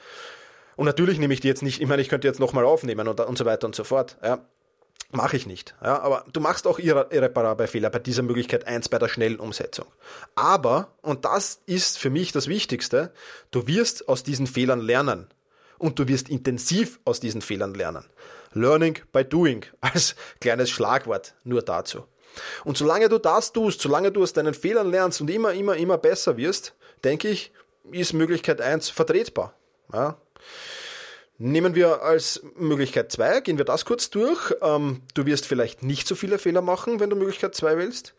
Und 0.77 0.85
natürlich 0.85 1.19
nehme 1.19 1.33
ich 1.33 1.41
die 1.41 1.49
jetzt 1.49 1.63
nicht, 1.63 1.81
ich 1.81 1.87
meine, 1.87 2.01
ich 2.01 2.07
könnte 2.07 2.27
jetzt 2.27 2.39
nochmal 2.39 2.63
aufnehmen 2.63 3.07
und, 3.07 3.19
und 3.19 3.37
so 3.37 3.43
weiter 3.43 3.67
und 3.67 3.75
so 3.75 3.83
fort. 3.83 4.17
Ja. 4.23 4.39
Mache 5.11 5.37
ich 5.37 5.45
nicht. 5.45 5.73
Ja, 5.81 5.99
aber 5.99 6.25
du 6.31 6.41
machst 6.41 6.67
auch 6.67 6.79
irreparable 6.79 7.67
Fehler 7.67 7.89
bei 7.89 7.99
dieser 7.99 8.23
Möglichkeit 8.23 8.67
1 8.67 8.89
bei 8.89 8.99
der 8.99 9.07
schnellen 9.07 9.39
Umsetzung. 9.39 9.85
Aber, 10.35 10.93
und 11.01 11.23
das 11.23 11.61
ist 11.65 11.97
für 11.97 12.09
mich 12.09 12.33
das 12.33 12.47
Wichtigste, 12.47 13.13
du 13.51 13.67
wirst 13.67 14.09
aus 14.09 14.23
diesen 14.23 14.47
Fehlern 14.47 14.81
lernen 14.81 15.27
und 15.77 15.99
du 15.99 16.07
wirst 16.07 16.29
intensiv 16.29 16.99
aus 17.05 17.19
diesen 17.19 17.41
Fehlern 17.41 17.73
lernen. 17.73 18.05
Learning 18.53 18.99
by 19.11 19.23
doing 19.23 19.65
als 19.81 20.15
kleines 20.39 20.69
Schlagwort 20.69 21.35
nur 21.43 21.61
dazu. 21.61 22.05
Und 22.63 22.77
solange 22.77 23.09
du 23.09 23.17
das 23.17 23.53
tust, 23.53 23.81
solange 23.81 24.11
du 24.11 24.23
aus 24.23 24.33
deinen 24.33 24.53
Fehlern 24.53 24.91
lernst 24.91 25.21
und 25.21 25.29
immer, 25.29 25.53
immer, 25.53 25.75
immer 25.75 25.97
besser 25.97 26.37
wirst, 26.37 26.75
denke 27.03 27.29
ich, 27.29 27.51
ist 27.91 28.13
Möglichkeit 28.13 28.61
1 28.61 28.89
vertretbar. 28.89 29.53
Ja. 29.93 30.17
Nehmen 31.39 31.75
wir 31.75 32.01
als 32.01 32.41
Möglichkeit 32.55 33.11
2, 33.11 33.41
gehen 33.41 33.57
wir 33.57 33.65
das 33.65 33.85
kurz 33.85 34.09
durch. 34.09 34.55
Ähm, 34.61 35.03
du 35.13 35.25
wirst 35.25 35.45
vielleicht 35.45 35.83
nicht 35.83 36.07
so 36.07 36.15
viele 36.15 36.39
Fehler 36.39 36.61
machen, 36.61 36.99
wenn 36.99 37.09
du 37.09 37.15
Möglichkeit 37.15 37.53
2 37.53 37.77
willst. 37.77 38.15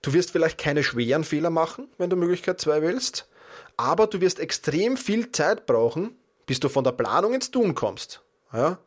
Du 0.00 0.12
wirst 0.12 0.30
vielleicht 0.30 0.58
keine 0.58 0.82
schweren 0.82 1.24
Fehler 1.24 1.50
machen, 1.50 1.88
wenn 1.98 2.08
du 2.08 2.16
Möglichkeit 2.16 2.60
2 2.60 2.82
willst. 2.82 3.28
Aber 3.76 4.06
du 4.06 4.20
wirst 4.20 4.40
extrem 4.40 4.96
viel 4.96 5.30
Zeit 5.30 5.66
brauchen, 5.66 6.16
bis 6.48 6.58
du 6.58 6.68
von 6.68 6.82
der 6.82 6.92
Planung 6.92 7.34
ins 7.34 7.52
Tun 7.52 7.76
kommst. 7.76 8.22
Ja? 8.52 8.78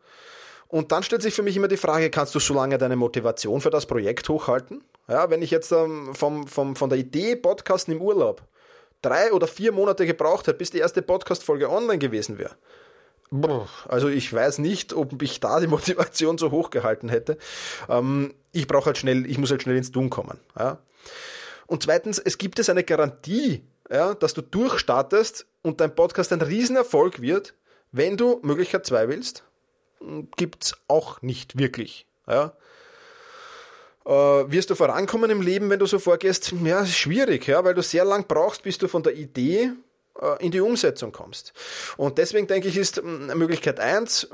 Und 0.68 0.92
dann 0.92 1.04
stellt 1.04 1.22
sich 1.22 1.34
für 1.34 1.44
mich 1.44 1.56
immer 1.56 1.68
die 1.68 1.78
Frage, 1.78 2.10
kannst 2.10 2.36
du 2.36 2.40
so 2.40 2.54
lange 2.54 2.78
deine 2.78 2.96
Motivation 2.98 3.62
für 3.62 3.70
das 3.70 3.86
Projekt 3.86 4.28
hochhalten? 4.28 4.84
Ja, 5.08 5.30
wenn 5.30 5.42
ich 5.42 5.52
jetzt 5.52 5.72
ähm, 5.72 6.14
vom, 6.16 6.48
vom, 6.48 6.76
von 6.76 6.90
der 6.90 6.98
Idee 6.98 7.36
Podcasten 7.36 7.94
im 7.94 8.02
Urlaub 8.02 8.42
drei 9.02 9.32
oder 9.32 9.48
vier 9.48 9.72
Monate 9.72 10.06
gebraucht 10.06 10.48
hätte, 10.48 10.58
bis 10.58 10.72
die 10.72 10.80
erste 10.80 11.02
Podcast-Folge 11.02 11.70
online 11.70 12.00
gewesen 12.00 12.38
wäre. 12.38 12.56
Also 13.88 14.10
ich 14.10 14.32
weiß 14.32 14.58
nicht, 14.58 14.94
ob 14.94 15.22
ich 15.22 15.40
da 15.40 15.60
die 15.60 15.68
Motivation 15.76 16.38
so 16.38 16.52
hoch 16.52 16.70
gehalten 16.70 17.10
hätte. 17.10 17.38
Ähm, 17.90 18.34
ich 18.52 18.68
brauche 18.68 18.88
halt 18.88 18.98
schnell, 18.98 19.26
ich 19.26 19.38
muss 19.38 19.52
halt 19.52 19.64
schnell 19.64 19.78
ins 19.78 19.92
Tun 19.92 20.10
kommen. 20.10 20.40
Ja? 20.58 20.80
Und 21.68 21.84
zweitens, 21.84 22.20
es 22.20 22.38
gibt 22.38 22.60
es 22.60 22.70
eine 22.70 22.84
Garantie 22.84 23.64
ja, 23.92 24.14
dass 24.14 24.34
du 24.34 24.42
durchstartest 24.42 25.46
und 25.62 25.82
dein 25.82 25.94
Podcast 25.94 26.32
ein 26.32 26.42
Riesenerfolg 26.42 27.22
wird, 27.22 27.54
wenn 27.92 28.16
du 28.16 28.40
Möglichkeit 28.42 28.86
2 28.86 29.10
willst, 29.10 29.44
gibt 30.38 30.64
es 30.64 30.74
auch 30.88 31.22
nicht 31.22 31.58
wirklich. 31.58 32.06
Ja. 32.28 32.54
Äh, 34.06 34.10
wirst 34.10 34.70
du 34.70 34.76
vorankommen 34.76 35.30
im 35.30 35.42
Leben, 35.42 35.70
wenn 35.70 35.80
du 35.80 35.86
so 35.86 36.00
vorgehst? 36.00 36.54
Ja, 36.64 36.82
ist 36.82 36.96
schwierig, 36.96 37.46
ja, 37.48 37.64
weil 37.64 37.74
du 37.74 37.84
sehr 37.84 38.06
lang 38.06 38.26
brauchst, 38.28 38.64
bis 38.64 38.78
du 38.78 38.88
von 38.88 39.04
der 39.04 39.14
Idee 39.14 39.72
äh, 40.20 40.44
in 40.44 40.52
die 40.52 40.62
Umsetzung 40.62 41.12
kommst. 41.12 41.54
Und 41.98 42.18
deswegen 42.18 42.48
denke 42.48 42.70
ich, 42.70 42.78
ist 42.78 43.04
Möglichkeit 43.04 43.80
1 43.80 44.24
äh, 44.24 44.28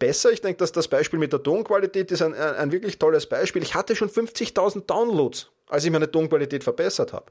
besser. 0.00 0.32
Ich 0.32 0.42
denke, 0.42 0.58
dass 0.58 0.72
das 0.72 0.88
Beispiel 0.88 1.20
mit 1.20 1.32
der 1.32 1.42
Tonqualität 1.42 2.10
ist 2.10 2.22
ein, 2.22 2.34
ein 2.34 2.72
wirklich 2.72 2.98
tolles 2.98 3.26
Beispiel. 3.26 3.62
Ich 3.62 3.74
hatte 3.74 3.94
schon 3.94 4.10
50.000 4.10 4.84
Downloads, 4.86 5.48
als 5.68 5.84
ich 5.84 5.92
meine 5.92 6.10
Tonqualität 6.10 6.64
verbessert 6.64 7.12
habe. 7.12 7.26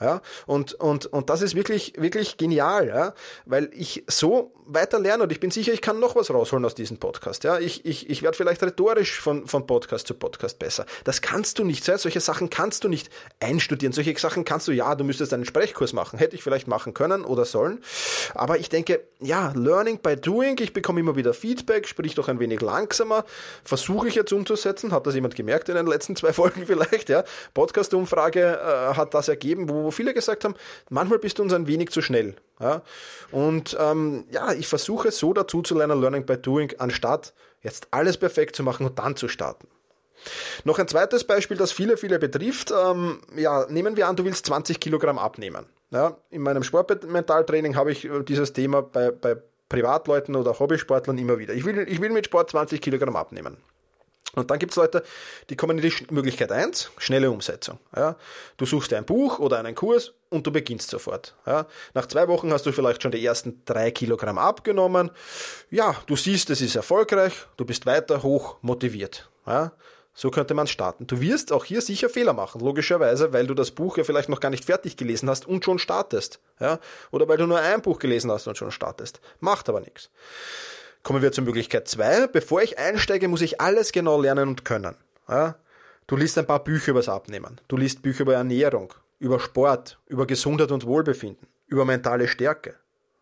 Ja? 0.00 0.22
Und, 0.46 0.74
und, 0.74 1.06
und 1.06 1.30
das 1.30 1.42
ist 1.42 1.54
wirklich, 1.54 1.94
wirklich 1.96 2.36
genial, 2.36 2.88
ja? 2.88 3.14
weil 3.44 3.70
ich 3.72 4.04
so 4.06 4.52
weiter 4.66 4.98
lerne 4.98 5.24
und 5.24 5.32
ich 5.32 5.40
bin 5.40 5.50
sicher, 5.50 5.72
ich 5.72 5.82
kann 5.82 5.98
noch 5.98 6.16
was 6.16 6.30
rausholen 6.30 6.64
aus 6.64 6.74
diesem 6.74 6.98
Podcast. 6.98 7.44
Ja? 7.44 7.58
Ich, 7.58 7.84
ich, 7.84 8.08
ich 8.08 8.22
werde 8.22 8.36
vielleicht 8.36 8.62
rhetorisch 8.62 9.20
von, 9.20 9.46
von 9.46 9.66
Podcast 9.66 10.06
zu 10.06 10.14
Podcast 10.14 10.58
besser. 10.58 10.86
Das 11.04 11.20
kannst 11.20 11.58
du 11.58 11.64
nicht. 11.64 11.84
Solche 11.84 12.20
Sachen 12.20 12.50
kannst 12.50 12.84
du 12.84 12.88
nicht 12.88 13.10
einstudieren. 13.40 13.92
Solche 13.92 14.16
Sachen 14.18 14.44
kannst 14.44 14.68
du, 14.68 14.72
ja, 14.72 14.94
du 14.94 15.04
müsstest 15.04 15.34
einen 15.34 15.44
Sprechkurs 15.44 15.92
machen. 15.92 16.18
Hätte 16.18 16.36
ich 16.36 16.42
vielleicht 16.42 16.68
machen 16.68 16.94
können 16.94 17.24
oder 17.24 17.44
sollen. 17.44 17.82
Aber 18.34 18.58
ich 18.58 18.68
denke, 18.68 19.02
ja, 19.20 19.52
Learning 19.54 19.98
by 19.98 20.16
Doing, 20.16 20.56
ich 20.60 20.72
bekomme 20.72 21.00
immer 21.00 21.16
wieder 21.16 21.34
Feedback, 21.34 21.86
sprich 21.86 22.14
doch 22.14 22.28
ein 22.28 22.40
wenig 22.40 22.60
langsamer, 22.60 23.24
versuche 23.64 24.08
ich 24.08 24.14
jetzt 24.14 24.32
umzusetzen. 24.32 24.92
Hat 24.92 25.06
das 25.06 25.14
jemand 25.14 25.34
gemerkt 25.34 25.68
in 25.68 25.74
den 25.74 25.86
letzten 25.86 26.16
zwei 26.16 26.32
Folgen 26.40 26.66
vielleicht? 26.66 27.08
Ja? 27.08 27.24
Podcast-Umfrage 27.54 28.58
äh, 28.58 28.94
hat 28.94 29.14
das 29.14 29.28
ergeben, 29.28 29.68
wo 29.68 29.89
wo 29.90 29.92
viele 29.92 30.14
gesagt 30.14 30.44
haben, 30.44 30.54
manchmal 30.88 31.18
bist 31.18 31.38
du 31.38 31.42
uns 31.42 31.52
ein 31.52 31.66
wenig 31.66 31.90
zu 31.90 32.00
schnell. 32.00 32.36
Ja? 32.60 32.82
Und 33.32 33.76
ähm, 33.80 34.24
ja, 34.30 34.52
ich 34.52 34.68
versuche 34.68 35.10
so 35.10 35.32
dazu 35.32 35.62
zu 35.62 35.76
lernen, 35.76 36.00
Learning 36.00 36.24
by 36.24 36.36
Doing, 36.36 36.72
anstatt 36.78 37.32
jetzt 37.62 37.88
alles 37.90 38.16
perfekt 38.16 38.54
zu 38.54 38.62
machen 38.62 38.86
und 38.86 39.00
dann 39.00 39.16
zu 39.16 39.26
starten. 39.26 39.66
Noch 40.62 40.78
ein 40.78 40.86
zweites 40.86 41.24
Beispiel, 41.24 41.56
das 41.56 41.72
viele, 41.72 41.96
viele 41.96 42.20
betrifft. 42.20 42.70
Ähm, 42.70 43.20
ja, 43.36 43.66
nehmen 43.68 43.96
wir 43.96 44.06
an, 44.06 44.14
du 44.14 44.24
willst 44.24 44.46
20 44.46 44.78
Kilogramm 44.78 45.18
abnehmen. 45.18 45.66
Ja, 45.90 46.16
in 46.30 46.42
meinem 46.42 46.62
Sportmentaltraining 46.62 47.74
habe 47.74 47.90
ich 47.90 48.04
äh, 48.04 48.22
dieses 48.22 48.52
Thema 48.52 48.82
bei, 48.82 49.10
bei 49.10 49.36
Privatleuten 49.68 50.36
oder 50.36 50.56
Hobbysportlern 50.56 51.18
immer 51.18 51.38
wieder. 51.38 51.54
Ich 51.54 51.64
will, 51.64 51.84
ich 51.88 52.00
will 52.00 52.10
mit 52.10 52.26
Sport 52.26 52.50
20 52.50 52.80
Kilogramm 52.80 53.16
abnehmen. 53.16 53.56
Und 54.34 54.50
dann 54.50 54.58
gibt 54.58 54.72
es 54.72 54.76
Leute, 54.76 55.02
die 55.48 55.56
kommen 55.56 55.78
in 55.78 55.82
die 55.82 56.06
Möglichkeit 56.10 56.52
1, 56.52 56.92
schnelle 56.98 57.30
Umsetzung. 57.30 57.78
Ja. 57.96 58.16
Du 58.56 58.66
suchst 58.66 58.92
ein 58.92 59.04
Buch 59.04 59.38
oder 59.38 59.58
einen 59.58 59.74
Kurs 59.74 60.12
und 60.28 60.46
du 60.46 60.52
beginnst 60.52 60.90
sofort. 60.90 61.34
Ja. 61.46 61.66
Nach 61.94 62.06
zwei 62.06 62.28
Wochen 62.28 62.52
hast 62.52 62.64
du 62.66 62.72
vielleicht 62.72 63.02
schon 63.02 63.10
die 63.10 63.24
ersten 63.24 63.62
drei 63.64 63.90
Kilogramm 63.90 64.38
abgenommen. 64.38 65.10
Ja, 65.70 65.96
du 66.06 66.16
siehst, 66.16 66.50
es 66.50 66.60
ist 66.60 66.76
erfolgreich, 66.76 67.32
du 67.56 67.64
bist 67.64 67.86
weiter 67.86 68.22
hoch 68.22 68.56
motiviert. 68.62 69.28
Ja. 69.46 69.72
So 70.12 70.30
könnte 70.30 70.54
man 70.54 70.66
starten. 70.66 71.06
Du 71.06 71.20
wirst 71.20 71.52
auch 71.52 71.64
hier 71.64 71.80
sicher 71.80 72.08
Fehler 72.08 72.32
machen, 72.32 72.60
logischerweise, 72.60 73.32
weil 73.32 73.46
du 73.46 73.54
das 73.54 73.70
Buch 73.70 73.96
ja 73.96 74.04
vielleicht 74.04 74.28
noch 74.28 74.40
gar 74.40 74.50
nicht 74.50 74.64
fertig 74.64 74.96
gelesen 74.96 75.30
hast 75.30 75.46
und 75.46 75.64
schon 75.64 75.78
startest. 75.78 76.40
Ja. 76.58 76.78
Oder 77.10 77.26
weil 77.28 77.38
du 77.38 77.46
nur 77.46 77.58
ein 77.58 77.80
Buch 77.80 77.98
gelesen 77.98 78.30
hast 78.30 78.46
und 78.46 78.58
schon 78.58 78.70
startest. 78.70 79.20
Macht 79.40 79.68
aber 79.68 79.80
nichts. 79.80 80.10
Kommen 81.02 81.22
wir 81.22 81.32
zur 81.32 81.44
Möglichkeit 81.44 81.88
2. 81.88 82.26
Bevor 82.26 82.62
ich 82.62 82.78
einsteige, 82.78 83.28
muss 83.28 83.40
ich 83.40 83.60
alles 83.60 83.92
genau 83.92 84.20
lernen 84.20 84.48
und 84.48 84.64
können. 84.64 84.96
Ja? 85.28 85.56
Du 86.06 86.16
liest 86.16 86.36
ein 86.36 86.46
paar 86.46 86.62
Bücher 86.62 86.90
übers 86.90 87.08
Abnehmen. 87.08 87.60
Du 87.68 87.76
liest 87.76 88.02
Bücher 88.02 88.22
über 88.22 88.34
Ernährung, 88.34 88.92
über 89.18 89.40
Sport, 89.40 89.98
über 90.06 90.26
Gesundheit 90.26 90.72
und 90.72 90.84
Wohlbefinden, 90.84 91.48
über 91.68 91.84
mentale 91.84 92.28
Stärke. 92.28 92.74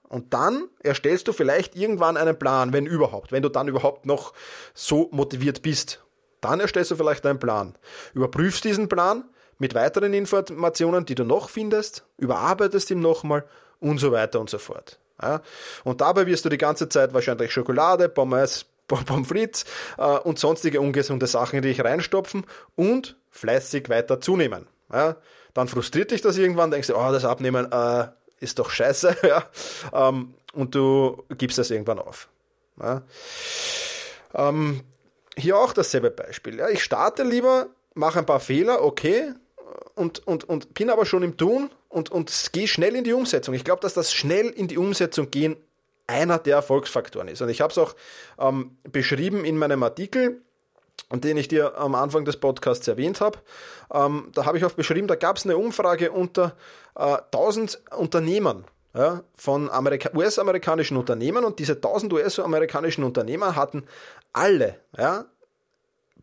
Und 0.08 0.32
dann 0.34 0.68
erstellst 0.80 1.28
du 1.28 1.32
vielleicht 1.32 1.76
irgendwann 1.76 2.16
einen 2.16 2.38
Plan, 2.38 2.72
wenn 2.72 2.86
überhaupt, 2.86 3.30
wenn 3.30 3.42
du 3.42 3.48
dann 3.48 3.68
überhaupt 3.68 4.06
noch 4.06 4.32
so 4.74 5.08
motiviert 5.12 5.62
bist. 5.62 6.02
Dann 6.40 6.60
erstellst 6.60 6.90
du 6.90 6.96
vielleicht 6.96 7.26
einen 7.26 7.38
Plan. 7.38 7.76
Überprüfst 8.14 8.64
diesen 8.64 8.88
Plan 8.88 9.24
mit 9.58 9.74
weiteren 9.74 10.14
Informationen, 10.14 11.04
die 11.04 11.14
du 11.14 11.24
noch 11.24 11.50
findest, 11.50 12.04
überarbeitest 12.16 12.90
ihn 12.90 13.00
nochmal 13.00 13.44
und 13.80 13.98
so 13.98 14.10
weiter 14.10 14.40
und 14.40 14.50
so 14.50 14.58
fort. 14.58 14.98
Ja? 15.20 15.42
Und 15.84 16.00
dabei 16.00 16.26
wirst 16.26 16.44
du 16.44 16.48
die 16.48 16.58
ganze 16.58 16.88
Zeit 16.88 17.14
wahrscheinlich 17.14 17.52
Schokolade, 17.52 18.08
Pommes, 18.08 18.66
Pommes 18.86 19.28
frites 19.28 19.64
äh, 19.96 20.18
und 20.18 20.38
sonstige 20.38 20.80
ungesunde 20.80 21.26
Sachen 21.26 21.56
in 21.56 21.62
dich 21.62 21.82
reinstopfen 21.82 22.44
und 22.76 23.16
fleißig 23.30 23.88
weiter 23.88 24.20
zunehmen. 24.20 24.66
Ja? 24.92 25.16
Dann 25.54 25.68
frustriert 25.68 26.10
dich 26.10 26.20
das 26.20 26.38
irgendwann, 26.38 26.70
denkst 26.70 26.88
du, 26.88 26.96
oh, 26.96 27.12
das 27.12 27.24
Abnehmen 27.24 27.70
äh, 27.72 28.08
ist 28.40 28.58
doch 28.58 28.70
scheiße, 28.70 29.16
ja? 29.26 29.44
Ähm, 29.92 30.34
und 30.52 30.74
du 30.74 31.24
gibst 31.36 31.58
das 31.58 31.70
irgendwann 31.70 31.98
auf. 31.98 32.28
Ja? 32.80 33.02
Ähm, 34.34 34.82
hier 35.36 35.56
auch 35.56 35.72
dasselbe 35.72 36.10
Beispiel. 36.10 36.58
Ja? 36.58 36.68
Ich 36.68 36.82
starte 36.82 37.22
lieber, 37.22 37.66
mache 37.94 38.20
ein 38.20 38.26
paar 38.26 38.40
Fehler, 38.40 38.82
okay, 38.82 39.34
und, 39.98 40.26
und, 40.26 40.48
und 40.48 40.74
bin 40.74 40.90
aber 40.90 41.04
schon 41.04 41.22
im 41.22 41.36
Tun 41.36 41.70
und, 41.88 42.10
und 42.10 42.50
gehe 42.52 42.68
schnell 42.68 42.94
in 42.94 43.04
die 43.04 43.12
Umsetzung. 43.12 43.54
Ich 43.54 43.64
glaube, 43.64 43.82
dass 43.82 43.94
das 43.94 44.12
schnell 44.12 44.48
in 44.48 44.68
die 44.68 44.78
Umsetzung 44.78 45.30
gehen 45.30 45.56
einer 46.06 46.38
der 46.38 46.56
Erfolgsfaktoren 46.56 47.28
ist. 47.28 47.42
Und 47.42 47.50
ich 47.50 47.60
habe 47.60 47.70
es 47.70 47.78
auch 47.78 47.94
ähm, 48.38 48.78
beschrieben 48.84 49.44
in 49.44 49.58
meinem 49.58 49.82
Artikel, 49.82 50.40
den 51.12 51.36
ich 51.36 51.48
dir 51.48 51.76
am 51.76 51.94
Anfang 51.94 52.24
des 52.24 52.38
Podcasts 52.38 52.86
erwähnt 52.88 53.20
habe. 53.20 53.38
Ähm, 53.92 54.30
da 54.34 54.46
habe 54.46 54.56
ich 54.58 54.64
auch 54.64 54.72
beschrieben, 54.72 55.08
da 55.08 55.16
gab 55.16 55.36
es 55.36 55.44
eine 55.44 55.56
Umfrage 55.56 56.10
unter 56.10 56.56
äh, 56.96 57.18
1000 57.32 57.80
Unternehmern. 57.96 58.64
Ja, 58.94 59.22
von 59.34 59.70
US-amerikanischen 60.14 60.96
Unternehmen 60.96 61.44
und 61.44 61.58
diese 61.58 61.74
1000 61.74 62.10
US-amerikanischen 62.14 63.04
Unternehmer 63.04 63.54
hatten 63.54 63.84
alle 64.32 64.80
ja, 64.96 65.26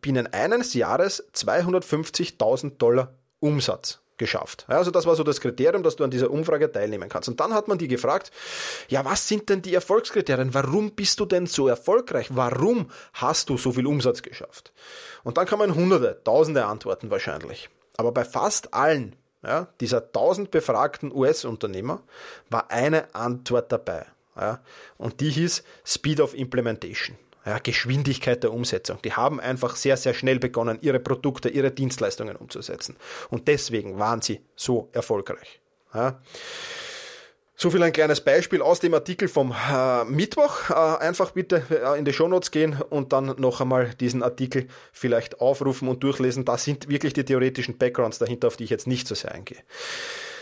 binnen 0.00 0.26
eines 0.26 0.74
Jahres 0.74 1.24
250.000 1.32 2.76
Dollar 2.76 3.14
Umsatz 3.40 4.00
geschafft. 4.18 4.64
also 4.68 4.90
das 4.90 5.04
war 5.04 5.14
so 5.14 5.22
das 5.22 5.40
Kriterium, 5.40 5.82
dass 5.82 5.96
du 5.96 6.04
an 6.04 6.10
dieser 6.10 6.30
Umfrage 6.30 6.72
teilnehmen 6.72 7.08
kannst. 7.08 7.28
Und 7.28 7.38
dann 7.38 7.52
hat 7.52 7.68
man 7.68 7.78
die 7.78 7.88
gefragt, 7.88 8.30
ja, 8.88 9.04
was 9.04 9.28
sind 9.28 9.48
denn 9.48 9.62
die 9.62 9.74
Erfolgskriterien? 9.74 10.54
Warum 10.54 10.92
bist 10.92 11.20
du 11.20 11.26
denn 11.26 11.46
so 11.46 11.68
erfolgreich? 11.68 12.28
Warum 12.30 12.90
hast 13.12 13.50
du 13.50 13.58
so 13.58 13.72
viel 13.72 13.86
Umsatz 13.86 14.22
geschafft? 14.22 14.72
Und 15.22 15.36
dann 15.36 15.46
kamen 15.46 15.74
hunderte, 15.74 16.20
tausende 16.24 16.64
Antworten 16.64 17.10
wahrscheinlich. 17.10 17.68
Aber 17.98 18.12
bei 18.12 18.24
fast 18.24 18.72
allen 18.72 19.16
ja, 19.42 19.68
dieser 19.80 20.12
tausend 20.12 20.50
befragten 20.50 21.12
US-Unternehmer 21.14 22.02
war 22.50 22.70
eine 22.70 23.14
Antwort 23.14 23.70
dabei. 23.70 24.06
Ja, 24.34 24.60
und 24.98 25.20
die 25.20 25.30
hieß 25.30 25.62
Speed 25.84 26.20
of 26.20 26.34
Implementation. 26.34 27.16
Ja, 27.46 27.60
Geschwindigkeit 27.60 28.42
der 28.42 28.52
Umsetzung. 28.52 28.98
Die 29.02 29.12
haben 29.12 29.38
einfach 29.38 29.76
sehr, 29.76 29.96
sehr 29.96 30.14
schnell 30.14 30.40
begonnen, 30.40 30.78
ihre 30.80 30.98
Produkte, 30.98 31.48
ihre 31.48 31.70
Dienstleistungen 31.70 32.34
umzusetzen. 32.34 32.96
Und 33.30 33.46
deswegen 33.46 34.00
waren 34.00 34.20
sie 34.20 34.40
so 34.56 34.88
erfolgreich. 34.92 35.60
Ja. 35.94 36.20
So 37.58 37.70
viel 37.70 37.82
ein 37.82 37.92
kleines 37.92 38.20
Beispiel 38.20 38.60
aus 38.60 38.80
dem 38.80 38.92
Artikel 38.92 39.28
vom 39.28 39.54
äh, 39.72 40.04
Mittwoch. 40.04 40.68
Äh, 40.68 40.74
einfach 40.74 41.30
bitte 41.30 41.62
äh, 41.70 41.98
in 41.98 42.04
die 42.04 42.12
Shownotes 42.12 42.50
gehen 42.50 42.82
und 42.90 43.14
dann 43.14 43.34
noch 43.38 43.62
einmal 43.62 43.94
diesen 43.94 44.22
Artikel 44.22 44.66
vielleicht 44.92 45.40
aufrufen 45.40 45.88
und 45.88 46.02
durchlesen. 46.02 46.44
Da 46.44 46.58
sind 46.58 46.90
wirklich 46.90 47.14
die 47.14 47.24
theoretischen 47.24 47.78
Backgrounds 47.78 48.18
dahinter, 48.18 48.48
auf 48.48 48.58
die 48.58 48.64
ich 48.64 48.70
jetzt 48.70 48.86
nicht 48.86 49.08
so 49.08 49.14
sehr 49.14 49.32
eingehe. 49.32 49.56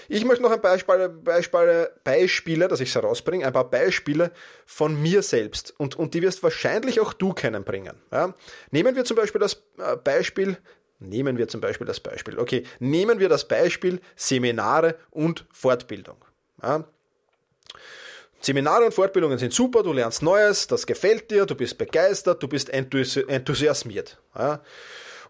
Ich 0.08 0.25
möchte 0.25 0.42
noch 0.42 0.50
ein 0.50 0.61
Beispiel, 0.61 1.08
Beispiel, 1.08 1.90
Beispiele, 2.04 2.68
dass 2.68 2.80
ich 2.80 2.90
es 2.90 2.94
herausbringe, 2.94 3.46
ein 3.46 3.52
paar 3.52 3.70
Beispiele 3.70 4.30
von 4.66 5.00
mir 5.00 5.23
selbst 5.23 5.75
und, 5.78 5.96
und 5.96 6.14
die 6.14 6.23
wirst 6.23 6.42
wahrscheinlich 6.42 7.00
auch 7.00 7.12
du 7.12 7.32
kennenbringen. 7.32 7.96
Ja? 8.12 8.34
Nehmen 8.70 8.96
wir 8.96 9.04
zum 9.04 9.16
Beispiel 9.16 9.40
das 9.40 9.62
äh, 9.78 9.96
Beispiel, 9.96 10.58
nehmen 10.99 11.38
wir 11.38 11.49
zum 11.49 11.61
Beispiel 11.61 11.87
das 11.87 12.00
Beispiel, 12.00 12.38
okay, 12.38 12.64
nehmen 12.78 13.18
wir 13.18 13.28
das 13.28 13.46
Beispiel 13.46 14.00
Seminare 14.16 14.96
und 15.11 15.46
Fortbildung. 15.52 16.25
Ja? 16.62 16.84
Seminare 18.40 18.84
und 18.84 18.92
Fortbildungen 18.92 19.38
sind 19.38 19.54
super, 19.54 19.82
du 19.82 19.92
lernst 19.92 20.23
Neues, 20.23 20.66
das 20.66 20.87
gefällt 20.87 21.30
dir, 21.30 21.46
du 21.46 21.54
bist 21.54 21.78
begeistert, 21.78 22.42
du 22.42 22.49
bist 22.49 22.68
enthusiasmiert. 22.68 24.18
Ja? 24.37 24.61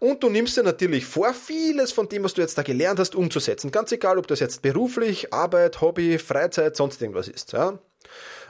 Und 0.04 0.22
du 0.22 0.28
nimmst 0.28 0.54
dir 0.54 0.62
natürlich 0.62 1.06
vor, 1.06 1.32
vieles 1.32 1.90
von 1.90 2.10
dem, 2.10 2.24
was 2.24 2.34
du 2.34 2.42
jetzt 2.42 2.58
da 2.58 2.62
gelernt 2.62 3.00
hast, 3.00 3.14
umzusetzen. 3.14 3.70
Ganz 3.70 3.90
egal, 3.90 4.18
ob 4.18 4.26
das 4.26 4.38
jetzt 4.38 4.60
beruflich, 4.60 5.32
Arbeit, 5.32 5.80
Hobby, 5.80 6.18
Freizeit, 6.18 6.76
sonst 6.76 7.00
irgendwas 7.00 7.26
ist. 7.26 7.54
Ja? 7.54 7.78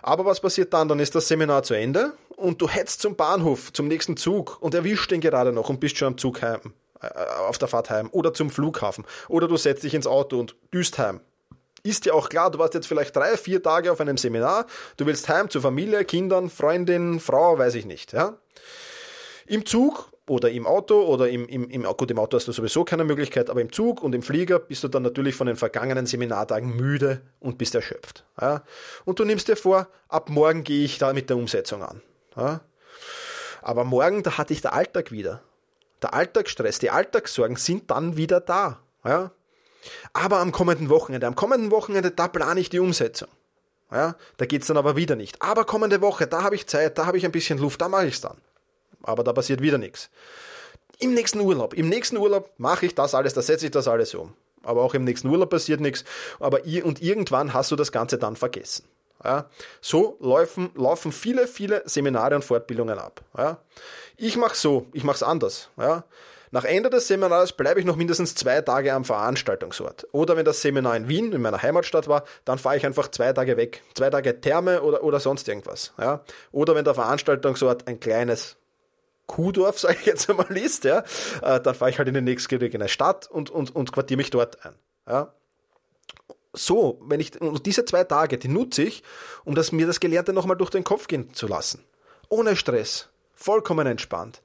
Aber 0.02 0.24
was 0.24 0.40
passiert 0.40 0.74
dann? 0.74 0.88
Dann 0.88 0.98
ist 0.98 1.14
das 1.14 1.28
Seminar 1.28 1.62
zu 1.62 1.74
Ende 1.74 2.14
und 2.34 2.60
du 2.60 2.68
hetzt 2.68 3.02
zum 3.02 3.14
Bahnhof, 3.14 3.72
zum 3.72 3.86
nächsten 3.86 4.16
Zug 4.16 4.60
und 4.62 4.74
erwischt 4.74 5.12
den 5.12 5.20
gerade 5.20 5.52
noch 5.52 5.68
und 5.68 5.78
bist 5.78 5.96
schon 5.96 6.08
am 6.08 6.18
Zug 6.18 6.42
heim, 6.42 6.58
äh, 7.00 7.06
auf 7.46 7.56
der 7.58 7.68
Fahrt 7.68 7.88
heim 7.88 8.08
oder 8.10 8.34
zum 8.34 8.50
Flughafen. 8.50 9.04
Oder 9.28 9.46
du 9.46 9.56
setzt 9.56 9.84
dich 9.84 9.94
ins 9.94 10.08
Auto 10.08 10.40
und 10.40 10.56
düst 10.72 10.98
heim 10.98 11.20
ist 11.84 12.06
ja 12.06 12.14
auch 12.14 12.30
klar, 12.30 12.50
du 12.50 12.58
warst 12.58 12.72
jetzt 12.72 12.86
vielleicht 12.86 13.14
drei, 13.14 13.36
vier 13.36 13.62
Tage 13.62 13.92
auf 13.92 14.00
einem 14.00 14.16
Seminar, 14.16 14.66
du 14.96 15.04
willst 15.04 15.28
heim 15.28 15.50
zur 15.50 15.60
Familie, 15.60 16.06
Kindern, 16.06 16.48
Freundin, 16.48 17.20
Frau, 17.20 17.58
weiß 17.58 17.74
ich 17.74 17.84
nicht, 17.84 18.14
ja. 18.14 18.38
Im 19.46 19.66
Zug 19.66 20.08
oder 20.26 20.50
im 20.50 20.66
Auto 20.66 21.02
oder 21.02 21.28
im, 21.28 21.46
im, 21.48 21.68
im, 21.68 21.82
gut, 21.82 22.10
im 22.10 22.18
Auto 22.18 22.36
hast 22.36 22.48
du 22.48 22.52
sowieso 22.52 22.84
keine 22.84 23.04
Möglichkeit, 23.04 23.50
aber 23.50 23.60
im 23.60 23.72
Zug 23.72 24.02
und 24.02 24.14
im 24.14 24.22
Flieger 24.22 24.58
bist 24.58 24.82
du 24.82 24.88
dann 24.88 25.02
natürlich 25.02 25.34
von 25.34 25.46
den 25.46 25.56
vergangenen 25.56 26.06
Seminartagen 26.06 26.74
müde 26.74 27.20
und 27.40 27.58
bist 27.58 27.74
erschöpft. 27.74 28.24
Ja? 28.40 28.62
Und 29.04 29.18
du 29.18 29.24
nimmst 29.24 29.48
dir 29.48 29.56
vor, 29.56 29.88
ab 30.08 30.30
morgen 30.30 30.64
gehe 30.64 30.84
ich 30.84 30.98
da 30.98 31.12
mit 31.12 31.28
der 31.28 31.36
Umsetzung 31.36 31.82
an. 31.82 32.00
Ja? 32.36 32.60
Aber 33.60 33.84
morgen, 33.84 34.22
da 34.22 34.38
hatte 34.38 34.52
ich 34.52 34.62
der 34.62 34.72
Alltag 34.72 35.12
wieder. 35.12 35.42
Der 36.02 36.14
Alltagsstress, 36.14 36.78
die 36.78 36.90
Alltagssorgen 36.90 37.56
sind 37.56 37.90
dann 37.90 38.16
wieder 38.16 38.40
da. 38.40 38.80
Ja? 39.04 39.30
Aber 40.14 40.38
am 40.38 40.52
kommenden 40.52 40.88
Wochenende, 40.88 41.26
am 41.26 41.34
kommenden 41.34 41.70
Wochenende, 41.70 42.10
da 42.10 42.28
plane 42.28 42.60
ich 42.60 42.70
die 42.70 42.80
Umsetzung. 42.80 43.28
Ja, 43.92 44.16
da 44.38 44.46
geht's 44.46 44.66
dann 44.66 44.76
aber 44.76 44.96
wieder 44.96 45.14
nicht. 45.14 45.40
Aber 45.40 45.64
kommende 45.64 46.00
Woche, 46.00 46.26
da 46.26 46.42
habe 46.42 46.54
ich 46.54 46.66
Zeit, 46.66 46.98
da 46.98 47.06
habe 47.06 47.18
ich 47.18 47.24
ein 47.24 47.32
bisschen 47.32 47.58
Luft, 47.58 47.80
da 47.80 47.88
mache 47.88 48.06
ich's 48.06 48.20
dann. 48.20 48.38
Aber 49.04 49.24
da 49.24 49.32
passiert 49.32 49.62
wieder 49.62 49.78
nichts. 49.78 50.10
Im 50.98 51.14
nächsten 51.14 51.40
Urlaub, 51.40 51.74
im 51.74 51.88
nächsten 51.88 52.16
Urlaub 52.16 52.50
mache 52.56 52.86
ich 52.86 52.94
das 52.94 53.14
alles, 53.14 53.34
da 53.34 53.42
setze 53.42 53.66
ich 53.66 53.72
das 53.72 53.88
alles 53.88 54.14
um. 54.14 54.32
Aber 54.62 54.82
auch 54.82 54.94
im 54.94 55.04
nächsten 55.04 55.28
Urlaub 55.28 55.50
passiert 55.50 55.80
nichts. 55.80 56.04
Aber 56.40 56.60
und 56.84 57.02
irgendwann 57.02 57.52
hast 57.52 57.70
du 57.70 57.76
das 57.76 57.92
Ganze 57.92 58.18
dann 58.18 58.36
vergessen. 58.36 58.84
Ja, 59.22 59.48
so 59.80 60.18
laufen, 60.20 60.70
laufen 60.74 61.10
viele, 61.10 61.46
viele 61.46 61.82
Seminare 61.86 62.34
und 62.34 62.44
Fortbildungen 62.44 62.98
ab. 62.98 63.22
Ja, 63.36 63.58
ich 64.16 64.36
mache 64.36 64.56
so, 64.56 64.86
ich 64.92 65.04
mache 65.04 65.16
es 65.16 65.22
anders. 65.22 65.70
Ja, 65.78 66.04
nach 66.50 66.64
Ende 66.64 66.90
des 66.90 67.08
Seminars 67.08 67.52
bleibe 67.52 67.80
ich 67.80 67.86
noch 67.86 67.96
mindestens 67.96 68.34
zwei 68.34 68.60
Tage 68.60 68.92
am 68.92 69.04
Veranstaltungsort. 69.04 70.06
Oder 70.12 70.36
wenn 70.36 70.44
das 70.44 70.62
Seminar 70.62 70.96
in 70.96 71.08
Wien, 71.08 71.32
in 71.32 71.42
meiner 71.42 71.60
Heimatstadt 71.60 72.06
war, 72.06 72.22
dann 72.44 72.58
fahre 72.58 72.76
ich 72.76 72.86
einfach 72.86 73.10
zwei 73.10 73.32
Tage 73.32 73.56
weg. 73.56 73.82
Zwei 73.94 74.08
Tage 74.10 74.40
Therme 74.40 74.82
oder, 74.82 75.02
oder 75.02 75.18
sonst 75.18 75.48
irgendwas. 75.48 75.92
Oder 76.52 76.74
wenn 76.76 76.84
der 76.84 76.94
Veranstaltungsort 76.94 77.88
ein 77.88 77.98
kleines 77.98 78.56
Kuhdorf, 79.26 79.78
sage 79.80 79.98
ich 80.00 80.06
jetzt 80.06 80.28
einmal, 80.28 80.56
ist, 80.56 80.84
ja, 80.84 81.04
äh, 81.42 81.60
dann 81.60 81.74
fahre 81.74 81.90
ich 81.90 81.98
halt 81.98 82.08
in 82.08 82.14
die 82.14 82.20
nächstgelegene 82.20 82.88
Stadt 82.88 83.30
und, 83.30 83.50
und, 83.50 83.74
und 83.74 83.92
quartiere 83.92 84.18
mich 84.18 84.30
dort 84.30 84.64
ein. 84.64 84.74
Ja? 85.08 85.32
So, 86.52 87.00
wenn 87.02 87.20
ich, 87.20 87.40
und 87.40 87.66
diese 87.66 87.84
zwei 87.84 88.04
Tage, 88.04 88.38
die 88.38 88.48
nutze 88.48 88.82
ich, 88.82 89.02
um 89.44 89.54
das, 89.54 89.72
mir 89.72 89.86
das 89.86 89.98
Gelernte 89.98 90.32
nochmal 90.32 90.56
durch 90.56 90.70
den 90.70 90.84
Kopf 90.84 91.08
gehen 91.08 91.34
zu 91.34 91.48
lassen. 91.48 91.84
Ohne 92.28 92.56
Stress. 92.56 93.08
Vollkommen 93.34 93.86
entspannt 93.86 94.40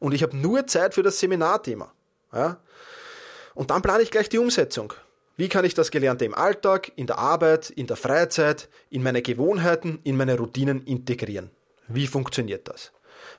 und 0.00 0.12
ich 0.12 0.24
habe 0.24 0.36
nur 0.36 0.66
Zeit 0.66 0.94
für 0.94 1.04
das 1.04 1.20
Seminarthema. 1.20 1.92
Ja? 2.32 2.58
Und 3.54 3.70
dann 3.70 3.82
plane 3.82 4.02
ich 4.02 4.10
gleich 4.10 4.28
die 4.28 4.38
Umsetzung. 4.38 4.92
Wie 5.36 5.48
kann 5.48 5.64
ich 5.64 5.74
das 5.74 5.90
Gelernte 5.90 6.24
im 6.24 6.34
Alltag, 6.34 6.90
in 6.96 7.06
der 7.06 7.18
Arbeit, 7.18 7.70
in 7.70 7.86
der 7.86 7.96
Freizeit, 7.96 8.68
in 8.90 9.02
meine 9.02 9.22
Gewohnheiten, 9.22 10.00
in 10.02 10.16
meine 10.16 10.36
Routinen 10.36 10.82
integrieren? 10.84 11.50
Wie 11.86 12.06
funktioniert 12.06 12.68
das? 12.68 12.92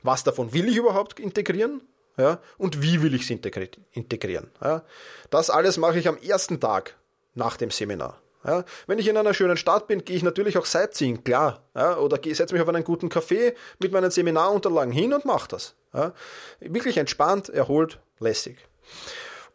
Was 0.03 0.23
davon 0.23 0.53
will 0.53 0.67
ich 0.69 0.77
überhaupt 0.77 1.19
integrieren? 1.19 1.81
Ja? 2.17 2.39
Und 2.57 2.81
wie 2.81 3.01
will 3.01 3.13
ich 3.13 3.23
es 3.23 3.29
integrieren? 3.29 4.51
Ja? 4.61 4.83
Das 5.29 5.49
alles 5.49 5.77
mache 5.77 5.99
ich 5.99 6.07
am 6.07 6.17
ersten 6.17 6.59
Tag 6.59 6.95
nach 7.33 7.57
dem 7.57 7.71
Seminar. 7.71 8.21
Ja, 8.43 8.65
wenn 8.87 8.97
ich 8.97 9.07
in 9.07 9.17
einer 9.17 9.35
schönen 9.35 9.55
Stadt 9.55 9.87
bin, 9.87 10.03
gehe 10.03 10.15
ich 10.15 10.23
natürlich 10.23 10.57
auch 10.57 10.65
Sightseeing, 10.65 11.23
klar. 11.23 11.61
Ja, 11.75 11.97
oder 11.97 12.17
setze 12.33 12.53
mich 12.53 12.61
auf 12.61 12.69
einen 12.69 12.83
guten 12.83 13.09
Café 13.09 13.53
mit 13.79 13.91
meinen 13.91 14.09
Seminarunterlagen 14.09 14.91
hin 14.91 15.13
und 15.13 15.25
mache 15.25 15.47
das. 15.49 15.75
Ja, 15.93 16.13
wirklich 16.59 16.97
entspannt, 16.97 17.49
erholt, 17.49 17.99
lässig. 18.19 18.57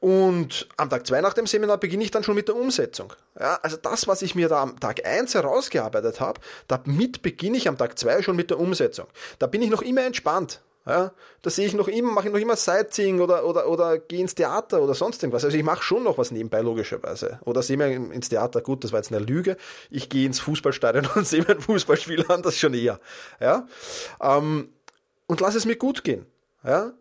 Und 0.00 0.68
am 0.76 0.90
Tag 0.90 1.06
2 1.06 1.20
nach 1.20 1.34
dem 1.34 1.46
Seminar 1.46 1.78
beginne 1.78 2.04
ich 2.04 2.10
dann 2.10 2.22
schon 2.22 2.34
mit 2.34 2.48
der 2.48 2.56
Umsetzung. 2.56 3.12
Ja, 3.38 3.58
also 3.62 3.76
das, 3.76 4.06
was 4.06 4.22
ich 4.22 4.34
mir 4.34 4.48
da 4.48 4.62
am 4.62 4.78
Tag 4.78 5.06
1 5.06 5.34
herausgearbeitet 5.34 6.20
habe, 6.20 6.40
damit 6.68 7.22
beginne 7.22 7.56
ich 7.56 7.68
am 7.68 7.78
Tag 7.78 7.98
2 7.98 8.22
schon 8.22 8.36
mit 8.36 8.50
der 8.50 8.58
Umsetzung. 8.58 9.06
Da 9.38 9.46
bin 9.46 9.62
ich 9.62 9.70
noch 9.70 9.82
immer 9.82 10.04
entspannt. 10.04 10.60
Ja, 10.88 11.10
da 11.42 11.50
sehe 11.50 11.66
ich 11.66 11.74
noch 11.74 11.88
immer, 11.88 12.12
mache 12.12 12.28
ich 12.28 12.32
noch 12.32 12.38
immer 12.38 12.54
Sightseeing 12.54 13.20
oder, 13.20 13.44
oder, 13.44 13.68
oder 13.68 13.98
gehe 13.98 14.20
ins 14.20 14.36
Theater 14.36 14.80
oder 14.80 14.94
sonst 14.94 15.20
irgendwas. 15.20 15.44
Also 15.44 15.56
ich 15.56 15.64
mache 15.64 15.82
schon 15.82 16.04
noch 16.04 16.16
was 16.16 16.30
nebenbei, 16.30 16.60
logischerweise. 16.60 17.40
Oder 17.44 17.62
sehe 17.62 17.76
mir 17.76 17.88
ins 17.88 18.28
Theater, 18.28 18.60
gut, 18.60 18.84
das 18.84 18.92
war 18.92 19.00
jetzt 19.00 19.12
eine 19.12 19.24
Lüge. 19.24 19.56
Ich 19.90 20.08
gehe 20.08 20.24
ins 20.24 20.38
Fußballstadion 20.38 21.08
und 21.16 21.26
sehe 21.26 21.42
mir 21.42 21.56
ein 21.56 21.60
Fußballspiel 21.60 22.24
an, 22.28 22.42
das 22.42 22.56
schon 22.56 22.72
eher. 22.72 23.00
Ja, 23.40 23.66
ähm, 24.20 24.68
und 25.26 25.40
lass 25.40 25.56
es 25.56 25.64
mir 25.64 25.74
gut 25.74 26.04
gehen. 26.04 26.24
Ja, 26.62 26.92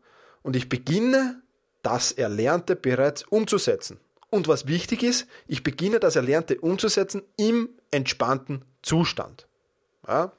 und 0.42 0.56
ich 0.56 0.68
beginne, 0.68 1.44
das 1.86 2.12
Erlernte 2.12 2.76
bereits 2.76 3.24
umzusetzen. 3.24 4.00
Und 4.30 4.48
was 4.48 4.67
wichtig 4.67 5.04
ist, 5.04 5.28
ich 5.48 5.63
beginne 5.63 6.00
das 6.00 6.15
Erlernte 6.15 6.60
umzusetzen 6.60 7.24
im 7.38 7.69
entspannten 7.91 8.65
Zustand. 8.82 9.48
Ja, 10.08 10.32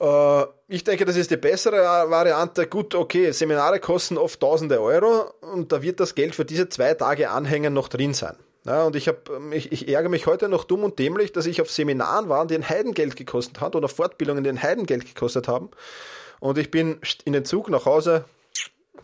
äh, 0.00 0.46
ich 0.68 0.84
denke, 0.84 1.04
das 1.04 1.16
ist 1.16 1.30
die 1.30 1.36
bessere 1.36 1.76
Variante. 2.10 2.66
Gut, 2.66 2.94
okay, 2.94 3.30
Seminare 3.32 3.80
kosten 3.80 4.18
oft 4.18 4.40
tausende 4.40 4.80
Euro 4.80 5.32
und 5.40 5.72
da 5.72 5.82
wird 5.82 6.00
das 6.00 6.14
Geld 6.14 6.34
für 6.34 6.44
diese 6.44 6.68
zwei 6.68 6.94
Tage 6.94 7.30
Anhängen 7.30 7.72
noch 7.72 7.88
drin 7.88 8.14
sein. 8.14 8.36
Ja, 8.66 8.84
und 8.84 8.96
ich, 8.96 9.08
hab, 9.08 9.30
ich, 9.52 9.72
ich 9.72 9.88
ärgere 9.88 10.08
mich 10.08 10.26
heute 10.26 10.48
noch 10.48 10.64
dumm 10.64 10.84
und 10.84 10.98
dämlich, 10.98 11.32
dass 11.32 11.44
ich 11.44 11.60
auf 11.60 11.70
Seminaren 11.70 12.30
war, 12.30 12.46
die 12.46 12.54
ein 12.54 12.66
Heidengeld 12.66 13.14
gekostet 13.14 13.60
hat 13.60 13.76
oder 13.76 13.88
Fortbildungen, 13.88 14.42
die 14.42 14.48
ein 14.48 14.62
Heidengeld 14.62 15.04
gekostet 15.04 15.48
haben. 15.48 15.70
Und 16.40 16.56
ich 16.56 16.70
bin 16.70 16.98
in 17.26 17.34
den 17.34 17.44
Zug 17.44 17.68
nach 17.68 17.84
Hause, 17.84 18.24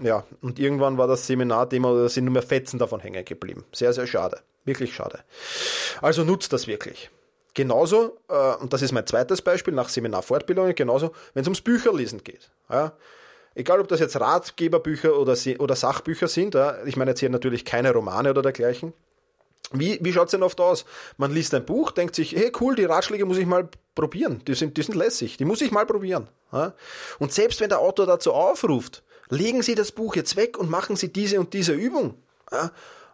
ja, 0.02 0.24
und 0.40 0.58
irgendwann 0.58 0.98
war 0.98 1.06
das 1.06 1.26
Seminarthema, 1.26 1.92
da 1.94 2.08
sind 2.08 2.24
nur 2.24 2.32
mehr 2.32 2.42
Fetzen 2.42 2.78
davon 2.78 3.00
hängen 3.00 3.24
geblieben. 3.24 3.64
Sehr, 3.72 3.92
sehr 3.92 4.06
schade. 4.06 4.40
Wirklich 4.64 4.94
schade. 4.94 5.20
Also 6.00 6.24
nutzt 6.24 6.52
das 6.52 6.66
wirklich. 6.66 7.10
Genauso, 7.54 8.16
äh, 8.28 8.54
und 8.56 8.72
das 8.72 8.82
ist 8.82 8.92
mein 8.92 9.06
zweites 9.06 9.42
Beispiel 9.42 9.74
nach 9.74 9.88
Seminarfortbildungen, 9.88 10.74
genauso, 10.74 11.12
wenn 11.34 11.42
es 11.42 11.48
ums 11.48 11.60
Bücherlesen 11.60 12.22
geht. 12.22 12.50
Ja. 12.68 12.92
Egal, 13.54 13.80
ob 13.80 13.88
das 13.88 13.98
jetzt 13.98 14.18
Ratgeberbücher 14.20 15.18
oder, 15.18 15.36
oder 15.58 15.76
Sachbücher 15.76 16.28
sind, 16.28 16.54
ja. 16.54 16.76
ich 16.84 16.96
meine 16.96 17.10
jetzt 17.10 17.20
hier 17.20 17.30
natürlich 17.30 17.64
keine 17.64 17.92
Romane 17.92 18.30
oder 18.30 18.42
dergleichen. 18.42 18.92
Wie, 19.72 19.98
wie 20.00 20.12
schaut 20.12 20.26
es 20.26 20.32
denn 20.32 20.42
oft 20.42 20.60
aus? 20.60 20.84
Man 21.16 21.32
liest 21.32 21.54
ein 21.54 21.64
Buch, 21.64 21.90
denkt 21.92 22.14
sich, 22.14 22.34
hey 22.34 22.52
cool, 22.60 22.74
die 22.74 22.84
Ratschläge 22.84 23.24
muss 23.24 23.38
ich 23.38 23.46
mal 23.46 23.68
probieren, 23.94 24.42
die 24.46 24.54
sind, 24.54 24.76
die 24.76 24.82
sind 24.82 24.96
lässig, 24.96 25.36
die 25.36 25.44
muss 25.44 25.60
ich 25.60 25.70
mal 25.70 25.86
probieren. 25.86 26.28
Ja. 26.52 26.74
Und 27.18 27.32
selbst 27.32 27.60
wenn 27.60 27.68
der 27.68 27.80
Autor 27.80 28.06
dazu 28.06 28.32
aufruft, 28.32 29.02
legen 29.30 29.62
Sie 29.62 29.74
das 29.74 29.92
Buch 29.92 30.16
jetzt 30.16 30.36
weg 30.36 30.58
und 30.58 30.70
machen 30.70 30.96
Sie 30.96 31.12
diese 31.12 31.40
und 31.40 31.54
diese 31.54 31.72
Übung. 31.72 32.14
Ja 32.52 32.70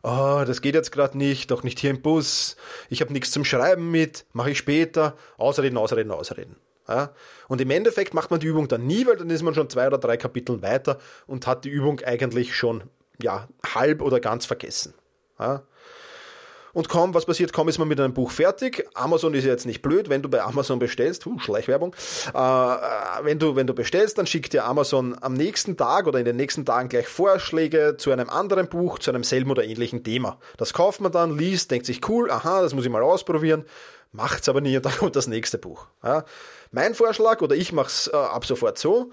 oh, 0.07 0.45
das 0.47 0.63
geht 0.63 0.75
jetzt 0.75 0.93
gerade 0.93 1.19
nicht, 1.19 1.51
doch 1.51 1.63
nicht 1.65 1.81
hier 1.81 1.91
im 1.91 2.01
Bus, 2.01 2.57
ich 2.89 3.01
habe 3.01 3.13
nichts 3.13 3.33
zum 3.33 3.45
Schreiben 3.45 3.91
mit, 3.91 4.25
mache 4.33 4.51
ich 4.51 4.59
später, 4.59 5.17
ausreden, 5.37 5.77
ausreden, 5.77 6.13
ausreden. 6.13 6.57
Ja? 6.89 7.13
Und 7.49 7.61
im 7.61 7.71
Endeffekt 7.71 8.15
macht 8.15 8.31
man 8.31 8.39
die 8.39 8.47
Übung 8.47 8.69
dann 8.69 8.87
nie, 8.87 9.07
weil 9.07 9.17
dann 9.17 9.31
ist 9.31 9.43
man 9.43 9.55
schon 9.55 9.69
zwei 9.69 9.89
oder 9.89 9.99
drei 9.99 10.17
Kapitel 10.17 10.63
weiter 10.63 10.99
und 11.27 11.47
hat 11.47 11.65
die 11.65 11.71
Übung 11.71 12.01
eigentlich 12.01 12.55
schon 12.55 12.85
ja, 13.21 13.49
halb 13.75 14.01
oder 14.01 14.21
ganz 14.21 14.47
vergessen. 14.47 14.95
Ja? 15.41 15.63
Und 16.77 16.91
kaum, 16.91 17.15
was 17.15 17.25
passiert, 17.25 17.55
kaum 17.55 17.69
ist 17.69 17.79
man 17.79 17.89
mit 17.89 17.99
einem 17.99 18.13
Buch 18.13 18.31
fertig. 18.31 18.87
Amazon 18.93 19.33
ist 19.33 19.45
jetzt 19.47 19.65
nicht 19.65 19.81
blöd, 19.81 20.11
wenn 20.11 20.21
du 20.21 20.29
bei 20.29 20.43
Amazon 20.43 20.79
bestellst, 20.79 21.27
uh, 21.27 21.39
Schleichwerbung, 21.39 21.97
äh, 22.35 22.37
wenn, 23.23 23.39
du, 23.39 23.57
wenn 23.57 23.67
du 23.67 23.73
bestellst, 23.73 24.19
dann 24.19 24.27
schickt 24.27 24.53
dir 24.53 24.67
Amazon 24.67 25.17
am 25.23 25.33
nächsten 25.33 25.79
Tag 25.79 26.07
oder 26.07 26.19
in 26.19 26.27
den 26.27 26.37
nächsten 26.37 26.67
Tagen 26.67 26.91
gleich 26.91 27.09
Vorschläge 27.09 27.95
zu 27.97 28.13
einem 28.13 28.29
anderen 28.29 28.69
Buch, 28.69 28.99
zu 28.99 29.11
einem 29.11 29.25
selben 29.25 29.51
oder 29.51 29.65
ähnlichen 29.65 30.05
Thema. 30.05 30.39
Das 30.59 30.75
kauft 30.75 31.01
man 31.01 31.11
dann, 31.11 31.39
liest, 31.39 31.71
denkt 31.71 31.87
sich, 31.87 32.07
cool, 32.11 32.31
aha, 32.31 32.61
das 32.61 32.75
muss 32.75 32.85
ich 32.85 32.91
mal 32.91 33.03
ausprobieren, 33.03 33.65
macht's 34.13 34.47
aber 34.47 34.61
nie 34.61 34.77
und 34.77 34.85
dann 34.85 34.93
kommt 34.99 35.17
das 35.17 35.29
nächste 35.29 35.57
Buch. 35.57 35.87
Ja. 36.05 36.27
Mein 36.73 36.95
Vorschlag, 36.95 37.41
oder 37.41 37.57
ich 37.57 37.73
mache 37.73 37.89
es 37.89 38.11
äh, 38.13 38.17
ab 38.17 38.45
sofort 38.45 38.77
so, 38.77 39.13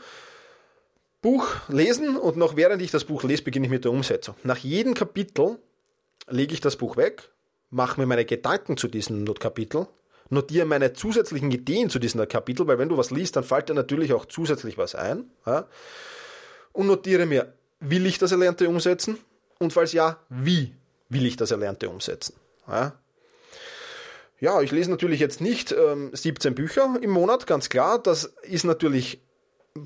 Buch 1.22 1.48
lesen 1.70 2.18
und 2.18 2.36
noch 2.36 2.58
während 2.58 2.82
ich 2.82 2.92
das 2.92 3.06
Buch 3.06 3.24
lese, 3.24 3.44
beginne 3.44 3.68
ich 3.68 3.72
mit 3.72 3.86
der 3.86 3.94
Umsetzung. 3.94 4.36
Nach 4.44 4.58
jedem 4.58 4.96
Kapitel 4.96 5.60
lege 6.28 6.54
ich 6.54 6.60
das 6.60 6.76
Buch 6.76 6.98
weg, 6.98 7.30
mache 7.74 8.00
mir 8.00 8.08
meine 8.08 8.26
Gedanken 8.26 8.78
zu 8.78 8.88
diesem 8.88 9.26
Kapitel, 9.36 9.88
notiere 10.30 10.66
meine 10.66 10.94
zusätzlichen 10.94 11.52
Ideen 11.52 11.90
zu 11.90 12.00
diesem 12.00 12.28
Kapitel, 12.28 12.68
weil 12.68 12.78
wenn 12.78 12.90
du 12.90 12.98
was 12.98 13.12
liest, 13.12 13.36
dann 13.36 13.44
fällt 13.44 13.70
dir 13.70 13.74
natürlich 13.74 14.14
auch 14.14 14.26
zusätzlich 14.26 14.78
was 14.78 14.96
ein. 14.96 15.26
Ja? 15.46 15.68
Und 16.72 16.88
notiere 16.88 17.26
mir, 17.26 17.54
will 17.80 18.06
ich 18.06 18.18
das 18.18 18.32
Erlernte 18.32 18.70
umsetzen? 18.70 19.18
Und 19.60 19.74
falls 19.74 19.92
ja, 19.92 20.18
wie 20.30 20.74
will 21.10 21.26
ich 21.26 21.36
das 21.36 21.52
Erlernte 21.52 21.90
umsetzen? 21.90 22.36
Ja? 22.68 22.94
Ja, 24.40 24.62
ich 24.62 24.72
lese 24.72 24.92
natürlich 24.92 25.20
jetzt 25.20 25.40
nicht 25.42 25.72
ähm, 25.72 26.10
17 26.14 26.54
Bücher 26.56 26.98
im 27.02 27.12
Monat, 27.12 27.48
ganz 27.48 27.70
klar. 27.70 27.98
Das 28.00 28.26
ist 28.44 28.66
natürlich 28.66 29.22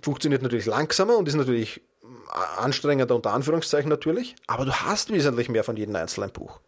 funktioniert 0.02 0.41
natürlich 0.41 0.65
langsamer 0.65 1.17
und 1.17 1.28
ist 1.28 1.36
natürlich 1.36 1.82
anstrengender 2.58 3.15
unter 3.15 3.32
Anführungszeichen 3.34 3.89
natürlich, 3.89 4.36
aber 4.47 4.65
du 4.65 4.73
hast 4.73 5.12
wesentlich 5.12 5.50
mehr 5.50 5.63
von 5.63 5.78
jedem 5.78 5.95
einzelnen 5.95 6.32
Buch. 6.32 6.60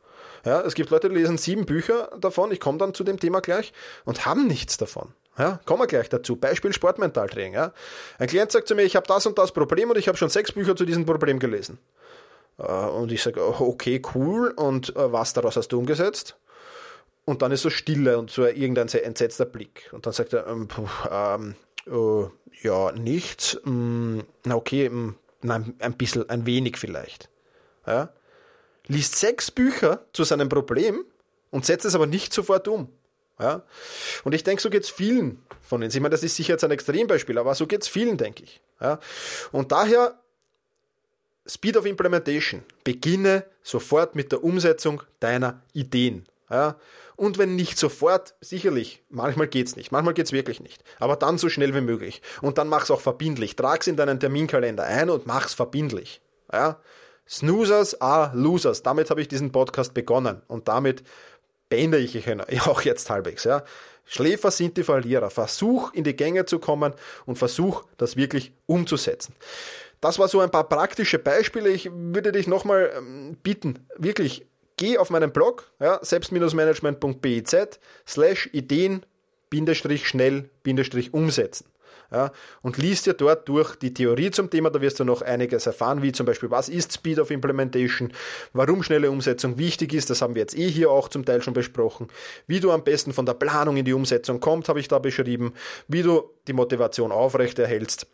Ja, 0.45 0.61
es 0.61 0.73
gibt 0.75 0.89
Leute, 0.89 1.09
die 1.09 1.15
lesen 1.15 1.37
sieben 1.37 1.65
Bücher 1.65 2.09
davon, 2.19 2.51
ich 2.51 2.59
komme 2.59 2.77
dann 2.77 2.93
zu 2.93 3.03
dem 3.03 3.19
Thema 3.19 3.41
gleich, 3.41 3.73
und 4.05 4.25
haben 4.25 4.47
nichts 4.47 4.77
davon. 4.77 5.13
Ja, 5.37 5.59
kommen 5.65 5.81
wir 5.81 5.87
gleich 5.87 6.09
dazu. 6.09 6.35
Beispiel 6.35 6.73
Sportmentaltraining. 6.73 7.53
Ja. 7.53 7.73
Ein 8.17 8.27
Klient 8.27 8.51
sagt 8.51 8.67
zu 8.67 8.75
mir, 8.75 8.83
ich 8.83 8.97
habe 8.97 9.07
das 9.07 9.25
und 9.25 9.37
das 9.37 9.53
Problem 9.53 9.89
und 9.89 9.97
ich 9.97 10.07
habe 10.07 10.17
schon 10.17 10.29
sechs 10.29 10.51
Bücher 10.51 10.75
zu 10.75 10.85
diesem 10.85 11.05
Problem 11.05 11.39
gelesen. 11.39 11.79
Äh, 12.57 12.63
und 12.63 13.11
ich 13.11 13.23
sage, 13.23 13.41
okay, 13.61 14.01
cool, 14.13 14.49
und 14.49 14.95
äh, 14.95 15.11
was 15.11 15.33
daraus 15.33 15.55
hast 15.55 15.69
du 15.69 15.79
umgesetzt? 15.79 16.35
Und 17.25 17.41
dann 17.41 17.51
ist 17.51 17.61
so 17.61 17.69
Stille 17.69 18.17
und 18.17 18.31
so 18.31 18.45
irgendein 18.45 18.87
entsetzter 18.87 19.45
Blick. 19.45 19.89
Und 19.91 20.05
dann 20.05 20.13
sagt 20.13 20.33
er, 20.33 20.47
ähm, 20.47 20.67
ähm, 21.11 21.55
äh, 21.85 22.27
ja, 22.61 22.91
nichts. 22.91 23.59
Mm, 23.63 24.19
na 24.45 24.55
okay, 24.55 24.89
mm, 24.89 25.15
na, 25.41 25.63
ein 25.79 25.93
bisschen, 25.93 26.29
ein 26.29 26.45
wenig 26.45 26.77
vielleicht. 26.77 27.29
Ja? 27.85 28.09
Liest 28.89 29.15
sechs 29.15 29.49
Bücher 29.49 30.05
zu 30.11 30.25
seinem 30.25 30.49
Problem 30.49 31.05
und 31.51 31.65
setzt 31.65 31.85
es 31.85 31.95
aber 31.95 32.07
nicht 32.07 32.33
sofort 32.33 32.67
um. 32.67 32.89
Ja? 33.39 33.63
Und 34.23 34.35
ich 34.35 34.43
denke, 34.43 34.61
so 34.61 34.69
geht 34.69 34.83
es 34.83 34.89
vielen 34.89 35.41
von 35.61 35.81
uns. 35.81 35.95
Ich 35.95 36.01
meine, 36.01 36.11
das 36.11 36.23
ist 36.23 36.35
sicher 36.35 36.53
jetzt 36.53 36.63
ein 36.63 36.71
Extrembeispiel, 36.71 37.37
aber 37.37 37.55
so 37.55 37.67
geht 37.67 37.83
es 37.83 37.87
vielen, 37.87 38.17
denke 38.17 38.43
ich. 38.43 38.59
Ja? 38.81 38.99
Und 39.51 39.71
daher 39.71 40.19
Speed 41.47 41.77
of 41.77 41.85
Implementation. 41.85 42.63
Beginne 42.83 43.45
sofort 43.63 44.15
mit 44.15 44.31
der 44.31 44.43
Umsetzung 44.43 45.03
deiner 45.19 45.61
Ideen. 45.73 46.25
Ja? 46.49 46.75
Und 47.15 47.37
wenn 47.37 47.55
nicht 47.55 47.77
sofort, 47.77 48.35
sicherlich, 48.39 49.03
manchmal 49.09 49.47
geht's 49.47 49.75
nicht, 49.75 49.91
manchmal 49.91 50.13
geht's 50.13 50.31
wirklich 50.31 50.61
nicht. 50.61 50.83
Aber 50.99 51.15
dann 51.15 51.37
so 51.37 51.49
schnell 51.49 51.75
wie 51.75 51.81
möglich. 51.81 52.21
Und 52.41 52.57
dann 52.57 52.67
mach's 52.67 52.91
auch 52.91 53.01
verbindlich. 53.01 53.55
Trag's 53.55 53.87
in 53.87 53.97
deinen 53.97 54.19
Terminkalender 54.19 54.83
ein 54.83 55.09
und 55.09 55.27
mach's 55.27 55.53
verbindlich. 55.53 56.21
Ja? 56.51 56.79
Snoozers 57.29 57.99
are 58.01 58.31
Losers. 58.35 58.81
Damit 58.81 59.09
habe 59.09 59.21
ich 59.21 59.27
diesen 59.27 59.51
Podcast 59.51 59.93
begonnen. 59.93 60.41
Und 60.47 60.67
damit 60.67 61.03
beende 61.69 61.99
ich 61.99 62.27
ihn 62.27 62.41
auch 62.65 62.81
jetzt 62.81 63.09
halbwegs. 63.09 63.43
Ja? 63.43 63.63
Schläfer 64.05 64.49
sind 64.51 64.77
die 64.77 64.83
Verlierer. 64.83 65.29
Versuch 65.29 65.93
in 65.93 66.03
die 66.03 66.15
Gänge 66.15 66.45
zu 66.45 66.59
kommen 66.59 66.93
und 67.25 67.37
versuch 67.37 67.83
das 67.97 68.17
wirklich 68.17 68.51
umzusetzen. 68.65 69.35
Das 70.01 70.17
war 70.17 70.27
so 70.27 70.39
ein 70.39 70.49
paar 70.49 70.67
praktische 70.67 71.19
Beispiele. 71.19 71.69
Ich 71.69 71.91
würde 71.93 72.31
dich 72.31 72.47
nochmal 72.47 72.91
ähm, 72.97 73.37
bitten, 73.43 73.85
wirklich 73.97 74.47
geh 74.77 74.97
auf 74.97 75.09
meinen 75.09 75.31
Blog, 75.31 75.69
ja, 75.79 75.99
selbst-management.biz 76.01 77.79
slash 78.07 78.49
Ideen 78.53 79.05
schnell 80.07 80.49
umsetzen. 81.11 81.65
Ja, 82.11 82.31
und 82.63 82.77
liest 82.77 83.05
dir 83.05 83.13
dort 83.13 83.47
durch 83.47 83.75
die 83.75 83.93
Theorie 83.93 84.31
zum 84.31 84.49
Thema, 84.49 84.71
da 84.71 84.81
wirst 84.81 84.99
du 84.99 85.03
noch 85.03 85.21
einiges 85.21 85.67
erfahren, 85.67 86.01
wie 86.01 86.11
zum 86.11 86.25
Beispiel, 86.25 86.49
was 86.49 86.67
ist 86.67 86.91
Speed 86.91 87.19
of 87.19 87.29
Implementation, 87.29 88.11
warum 88.51 88.81
schnelle 88.81 89.11
Umsetzung 89.11 89.59
wichtig 89.59 89.93
ist, 89.93 90.09
das 90.09 90.23
haben 90.23 90.33
wir 90.33 90.41
jetzt 90.41 90.57
eh 90.57 90.69
hier 90.69 90.89
auch 90.89 91.09
zum 91.09 91.23
Teil 91.23 91.43
schon 91.43 91.53
besprochen, 91.53 92.07
wie 92.47 92.59
du 92.59 92.71
am 92.71 92.83
besten 92.83 93.13
von 93.13 93.27
der 93.27 93.35
Planung 93.35 93.77
in 93.77 93.85
die 93.85 93.93
Umsetzung 93.93 94.39
kommst, 94.39 94.69
habe 94.69 94.79
ich 94.79 94.87
da 94.87 94.97
beschrieben, 94.97 95.53
wie 95.87 96.01
du 96.01 96.23
die 96.47 96.53
Motivation 96.53 97.11
aufrechterhältst 97.11 98.07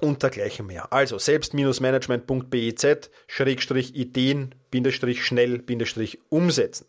und 0.00 0.22
dergleichen 0.22 0.66
mehr. 0.66 0.92
Also 0.92 1.18
selbst-management.biz 1.18 2.86
Schrägstrich 3.28 3.94
Ideen 3.94 4.54
Bindestrich 4.70 5.24
schnell 5.24 5.58
Bindestrich 5.58 6.18
umsetzen. 6.28 6.86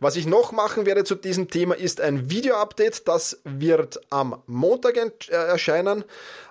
Was 0.00 0.16
ich 0.16 0.26
noch 0.26 0.52
machen 0.52 0.84
werde 0.84 1.04
zu 1.04 1.14
diesem 1.14 1.48
Thema 1.48 1.74
ist 1.74 2.00
ein 2.00 2.28
Video-Update. 2.28 3.08
Das 3.08 3.40
wird 3.44 4.00
am 4.10 4.42
Montag 4.46 4.96
äh, 4.96 5.10
erscheinen, 5.30 6.04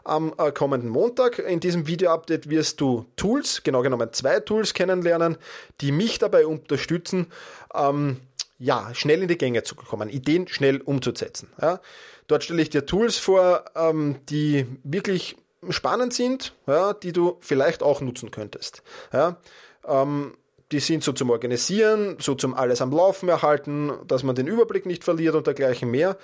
am 0.03 0.33
äh, 0.38 0.51
kommenden 0.51 0.89
Montag. 0.89 1.38
In 1.39 1.59
diesem 1.59 1.86
Video-Update 1.86 2.49
wirst 2.49 2.81
du 2.81 3.05
Tools, 3.15 3.62
genau 3.63 3.81
genommen 3.81 4.12
zwei 4.13 4.39
Tools 4.39 4.73
kennenlernen, 4.73 5.38
die 5.81 5.91
mich 5.91 6.17
dabei 6.17 6.47
unterstützen, 6.47 7.27
ähm, 7.75 8.17
ja, 8.57 8.89
schnell 8.93 9.21
in 9.21 9.27
die 9.27 9.38
Gänge 9.38 9.63
zu 9.63 9.75
kommen, 9.75 10.09
Ideen 10.09 10.47
schnell 10.47 10.79
umzusetzen. 10.81 11.49
Ja. 11.62 11.81
Dort 12.27 12.45
stelle 12.45 12.62
ich 12.62 12.69
dir 12.69 12.86
Tools 12.86 13.17
vor, 13.17 13.65
ähm, 13.75 14.15
die 14.29 14.65
wirklich 14.83 15.36
spannend 15.69 16.13
sind, 16.13 16.54
ja, 16.67 16.93
die 16.93 17.13
du 17.13 17.38
vielleicht 17.39 17.84
auch 17.84 18.02
nutzen 18.02 18.32
könntest. 18.32 18.84
Ja. 19.12 19.38
Ähm, 19.88 20.34
die 20.71 20.80
sind 20.80 21.04
so 21.04 21.12
zum 21.12 21.30
Organisieren, 21.30 22.15
so 22.19 22.34
zum 22.36 22.56
alles 22.56 22.82
am 22.82 22.91
Laufen 22.91 23.30
erhalten, 23.30 23.91
dass 24.08 24.23
man 24.23 24.36
den 24.36 24.47
Überblick 24.47 24.86
nicht 24.86 25.04
verliert 25.04 25.36
und 25.36 25.45
dergleichen 25.45 25.91
mehr. 25.91 26.17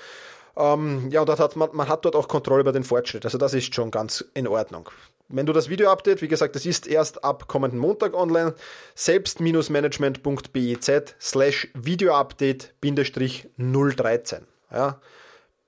Ähm, 0.58 1.10
ja, 1.12 1.21
und 1.21 1.30
hat 1.30 1.56
man, 1.56 1.69
man 1.73 1.88
hat 1.88 2.04
dort 2.04 2.15
auch 2.15 2.28
Kontrolle 2.28 2.62
über 2.62 2.71
den 2.71 2.84
Fortschritt. 2.84 3.25
Also 3.25 3.38
das 3.38 3.54
ist 3.54 3.71
schon 3.73 3.91
ganz 3.91 4.25
in 4.34 4.47
Ordnung. 4.47 4.89
Wenn 5.28 5.45
du 5.45 5.54
das 5.54 5.69
Video-Update, 5.69 6.23
wie 6.23 6.28
gesagt, 6.28 6.56
das 6.56 6.65
ist 6.65 6.88
erst 6.88 7.23
ab 7.23 7.47
kommenden 7.47 7.80
Montag 7.80 8.15
online, 8.15 8.56
selbst-management.biz 8.95 10.91
slash 11.21 11.67
Video-Update-013. 11.75 14.39
Ja, 14.71 14.99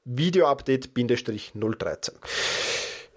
Video-Update-013. 0.05 2.11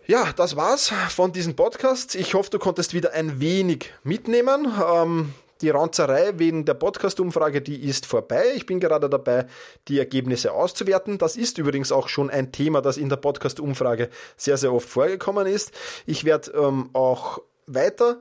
Ja, 0.06 0.34
das 0.36 0.54
war's 0.54 0.92
von 1.08 1.32
diesem 1.32 1.56
Podcast. 1.56 2.14
Ich 2.14 2.34
hoffe, 2.34 2.50
du 2.50 2.58
konntest 2.58 2.92
wieder 2.92 3.12
ein 3.14 3.40
wenig 3.40 3.90
mitnehmen. 4.02 4.70
Ähm, 4.86 5.32
die 5.62 5.70
Ranzerei 5.70 6.38
wegen 6.38 6.66
der 6.66 6.74
Podcast-Umfrage, 6.74 7.62
die 7.62 7.82
ist 7.82 8.04
vorbei. 8.04 8.44
Ich 8.54 8.66
bin 8.66 8.80
gerade 8.80 9.08
dabei, 9.08 9.46
die 9.88 9.98
Ergebnisse 9.98 10.52
auszuwerten. 10.52 11.16
Das 11.16 11.36
ist 11.36 11.56
übrigens 11.56 11.90
auch 11.90 12.08
schon 12.08 12.28
ein 12.28 12.52
Thema, 12.52 12.82
das 12.82 12.98
in 12.98 13.08
der 13.08 13.16
Podcast-Umfrage 13.16 14.10
sehr, 14.36 14.58
sehr 14.58 14.74
oft 14.74 14.90
vorgekommen 14.90 15.46
ist. 15.46 15.72
Ich 16.04 16.24
werde 16.24 16.50
ähm, 16.50 16.90
auch 16.92 17.40
weiter 17.66 18.18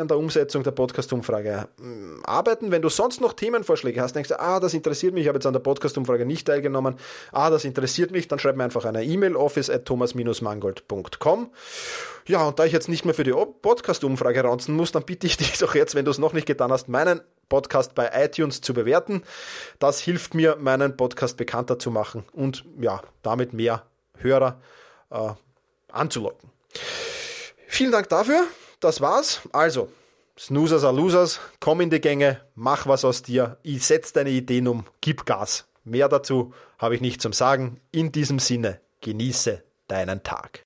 an 0.00 0.08
der 0.08 0.16
Umsetzung 0.16 0.62
der 0.62 0.70
Podcast-Umfrage 0.70 1.68
hm, 1.78 2.22
arbeiten. 2.24 2.70
Wenn 2.70 2.80
du 2.80 2.88
sonst 2.88 3.20
noch 3.20 3.34
Themenvorschläge 3.34 4.00
hast, 4.00 4.14
denkst 4.14 4.30
du, 4.30 4.40
ah, 4.40 4.58
das 4.58 4.72
interessiert 4.72 5.12
mich, 5.12 5.22
ich 5.22 5.28
habe 5.28 5.36
jetzt 5.36 5.46
an 5.46 5.52
der 5.52 5.60
Podcast-Umfrage 5.60 6.24
nicht 6.24 6.46
teilgenommen, 6.46 6.96
ah, 7.30 7.50
das 7.50 7.64
interessiert 7.64 8.10
mich, 8.10 8.26
dann 8.26 8.38
schreib 8.38 8.56
mir 8.56 8.64
einfach 8.64 8.86
eine 8.86 9.04
E-Mail, 9.04 9.36
office 9.36 9.68
at 9.68 9.84
thomas-mangold.com. 9.84 11.50
Ja, 12.26 12.46
und 12.46 12.58
da 12.58 12.64
ich 12.64 12.72
jetzt 12.72 12.88
nicht 12.88 13.04
mehr 13.04 13.14
für 13.14 13.24
die 13.24 13.32
Podcast-Umfrage 13.32 14.44
ranzen 14.44 14.74
muss, 14.74 14.92
dann 14.92 15.04
bitte 15.04 15.26
ich 15.26 15.36
dich 15.36 15.58
doch 15.58 15.74
jetzt, 15.74 15.94
wenn 15.94 16.06
du 16.06 16.10
es 16.10 16.18
noch 16.18 16.32
nicht 16.32 16.46
getan 16.46 16.72
hast, 16.72 16.88
meinen 16.88 17.20
Podcast 17.50 17.94
bei 17.94 18.10
iTunes 18.14 18.62
zu 18.62 18.72
bewerten. 18.72 19.22
Das 19.78 20.00
hilft 20.00 20.34
mir, 20.34 20.56
meinen 20.56 20.96
Podcast 20.96 21.36
bekannter 21.36 21.78
zu 21.78 21.90
machen 21.90 22.24
und 22.32 22.64
ja, 22.80 23.02
damit 23.22 23.52
mehr 23.52 23.84
Hörer 24.16 24.58
äh, 25.10 25.32
anzulocken. 25.90 26.50
Vielen 27.66 27.92
Dank 27.92 28.08
dafür 28.08 28.46
das 28.82 29.00
war's. 29.00 29.40
Also, 29.52 29.88
Snoozers 30.38 30.84
are 30.84 30.94
Losers, 30.94 31.40
komm 31.60 31.80
in 31.80 31.90
die 31.90 32.00
Gänge, 32.00 32.40
mach 32.54 32.86
was 32.86 33.04
aus 33.04 33.22
dir, 33.22 33.58
ich 33.62 33.86
setz 33.86 34.12
deine 34.12 34.30
Ideen 34.30 34.66
um, 34.66 34.84
gib 35.00 35.26
Gas. 35.26 35.66
Mehr 35.84 36.08
dazu 36.08 36.54
habe 36.78 36.94
ich 36.94 37.00
nicht 37.00 37.20
zum 37.20 37.32
Sagen. 37.32 37.80
In 37.90 38.12
diesem 38.12 38.38
Sinne, 38.38 38.80
genieße 39.00 39.64
deinen 39.88 40.22
Tag. 40.22 40.64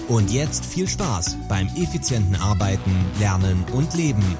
Und 0.07 0.31
jetzt 0.31 0.65
viel 0.65 0.87
Spaß 0.87 1.37
beim 1.47 1.67
effizienten 1.75 2.35
Arbeiten, 2.35 3.05
Lernen 3.19 3.63
und 3.73 3.93
Leben 3.95 4.37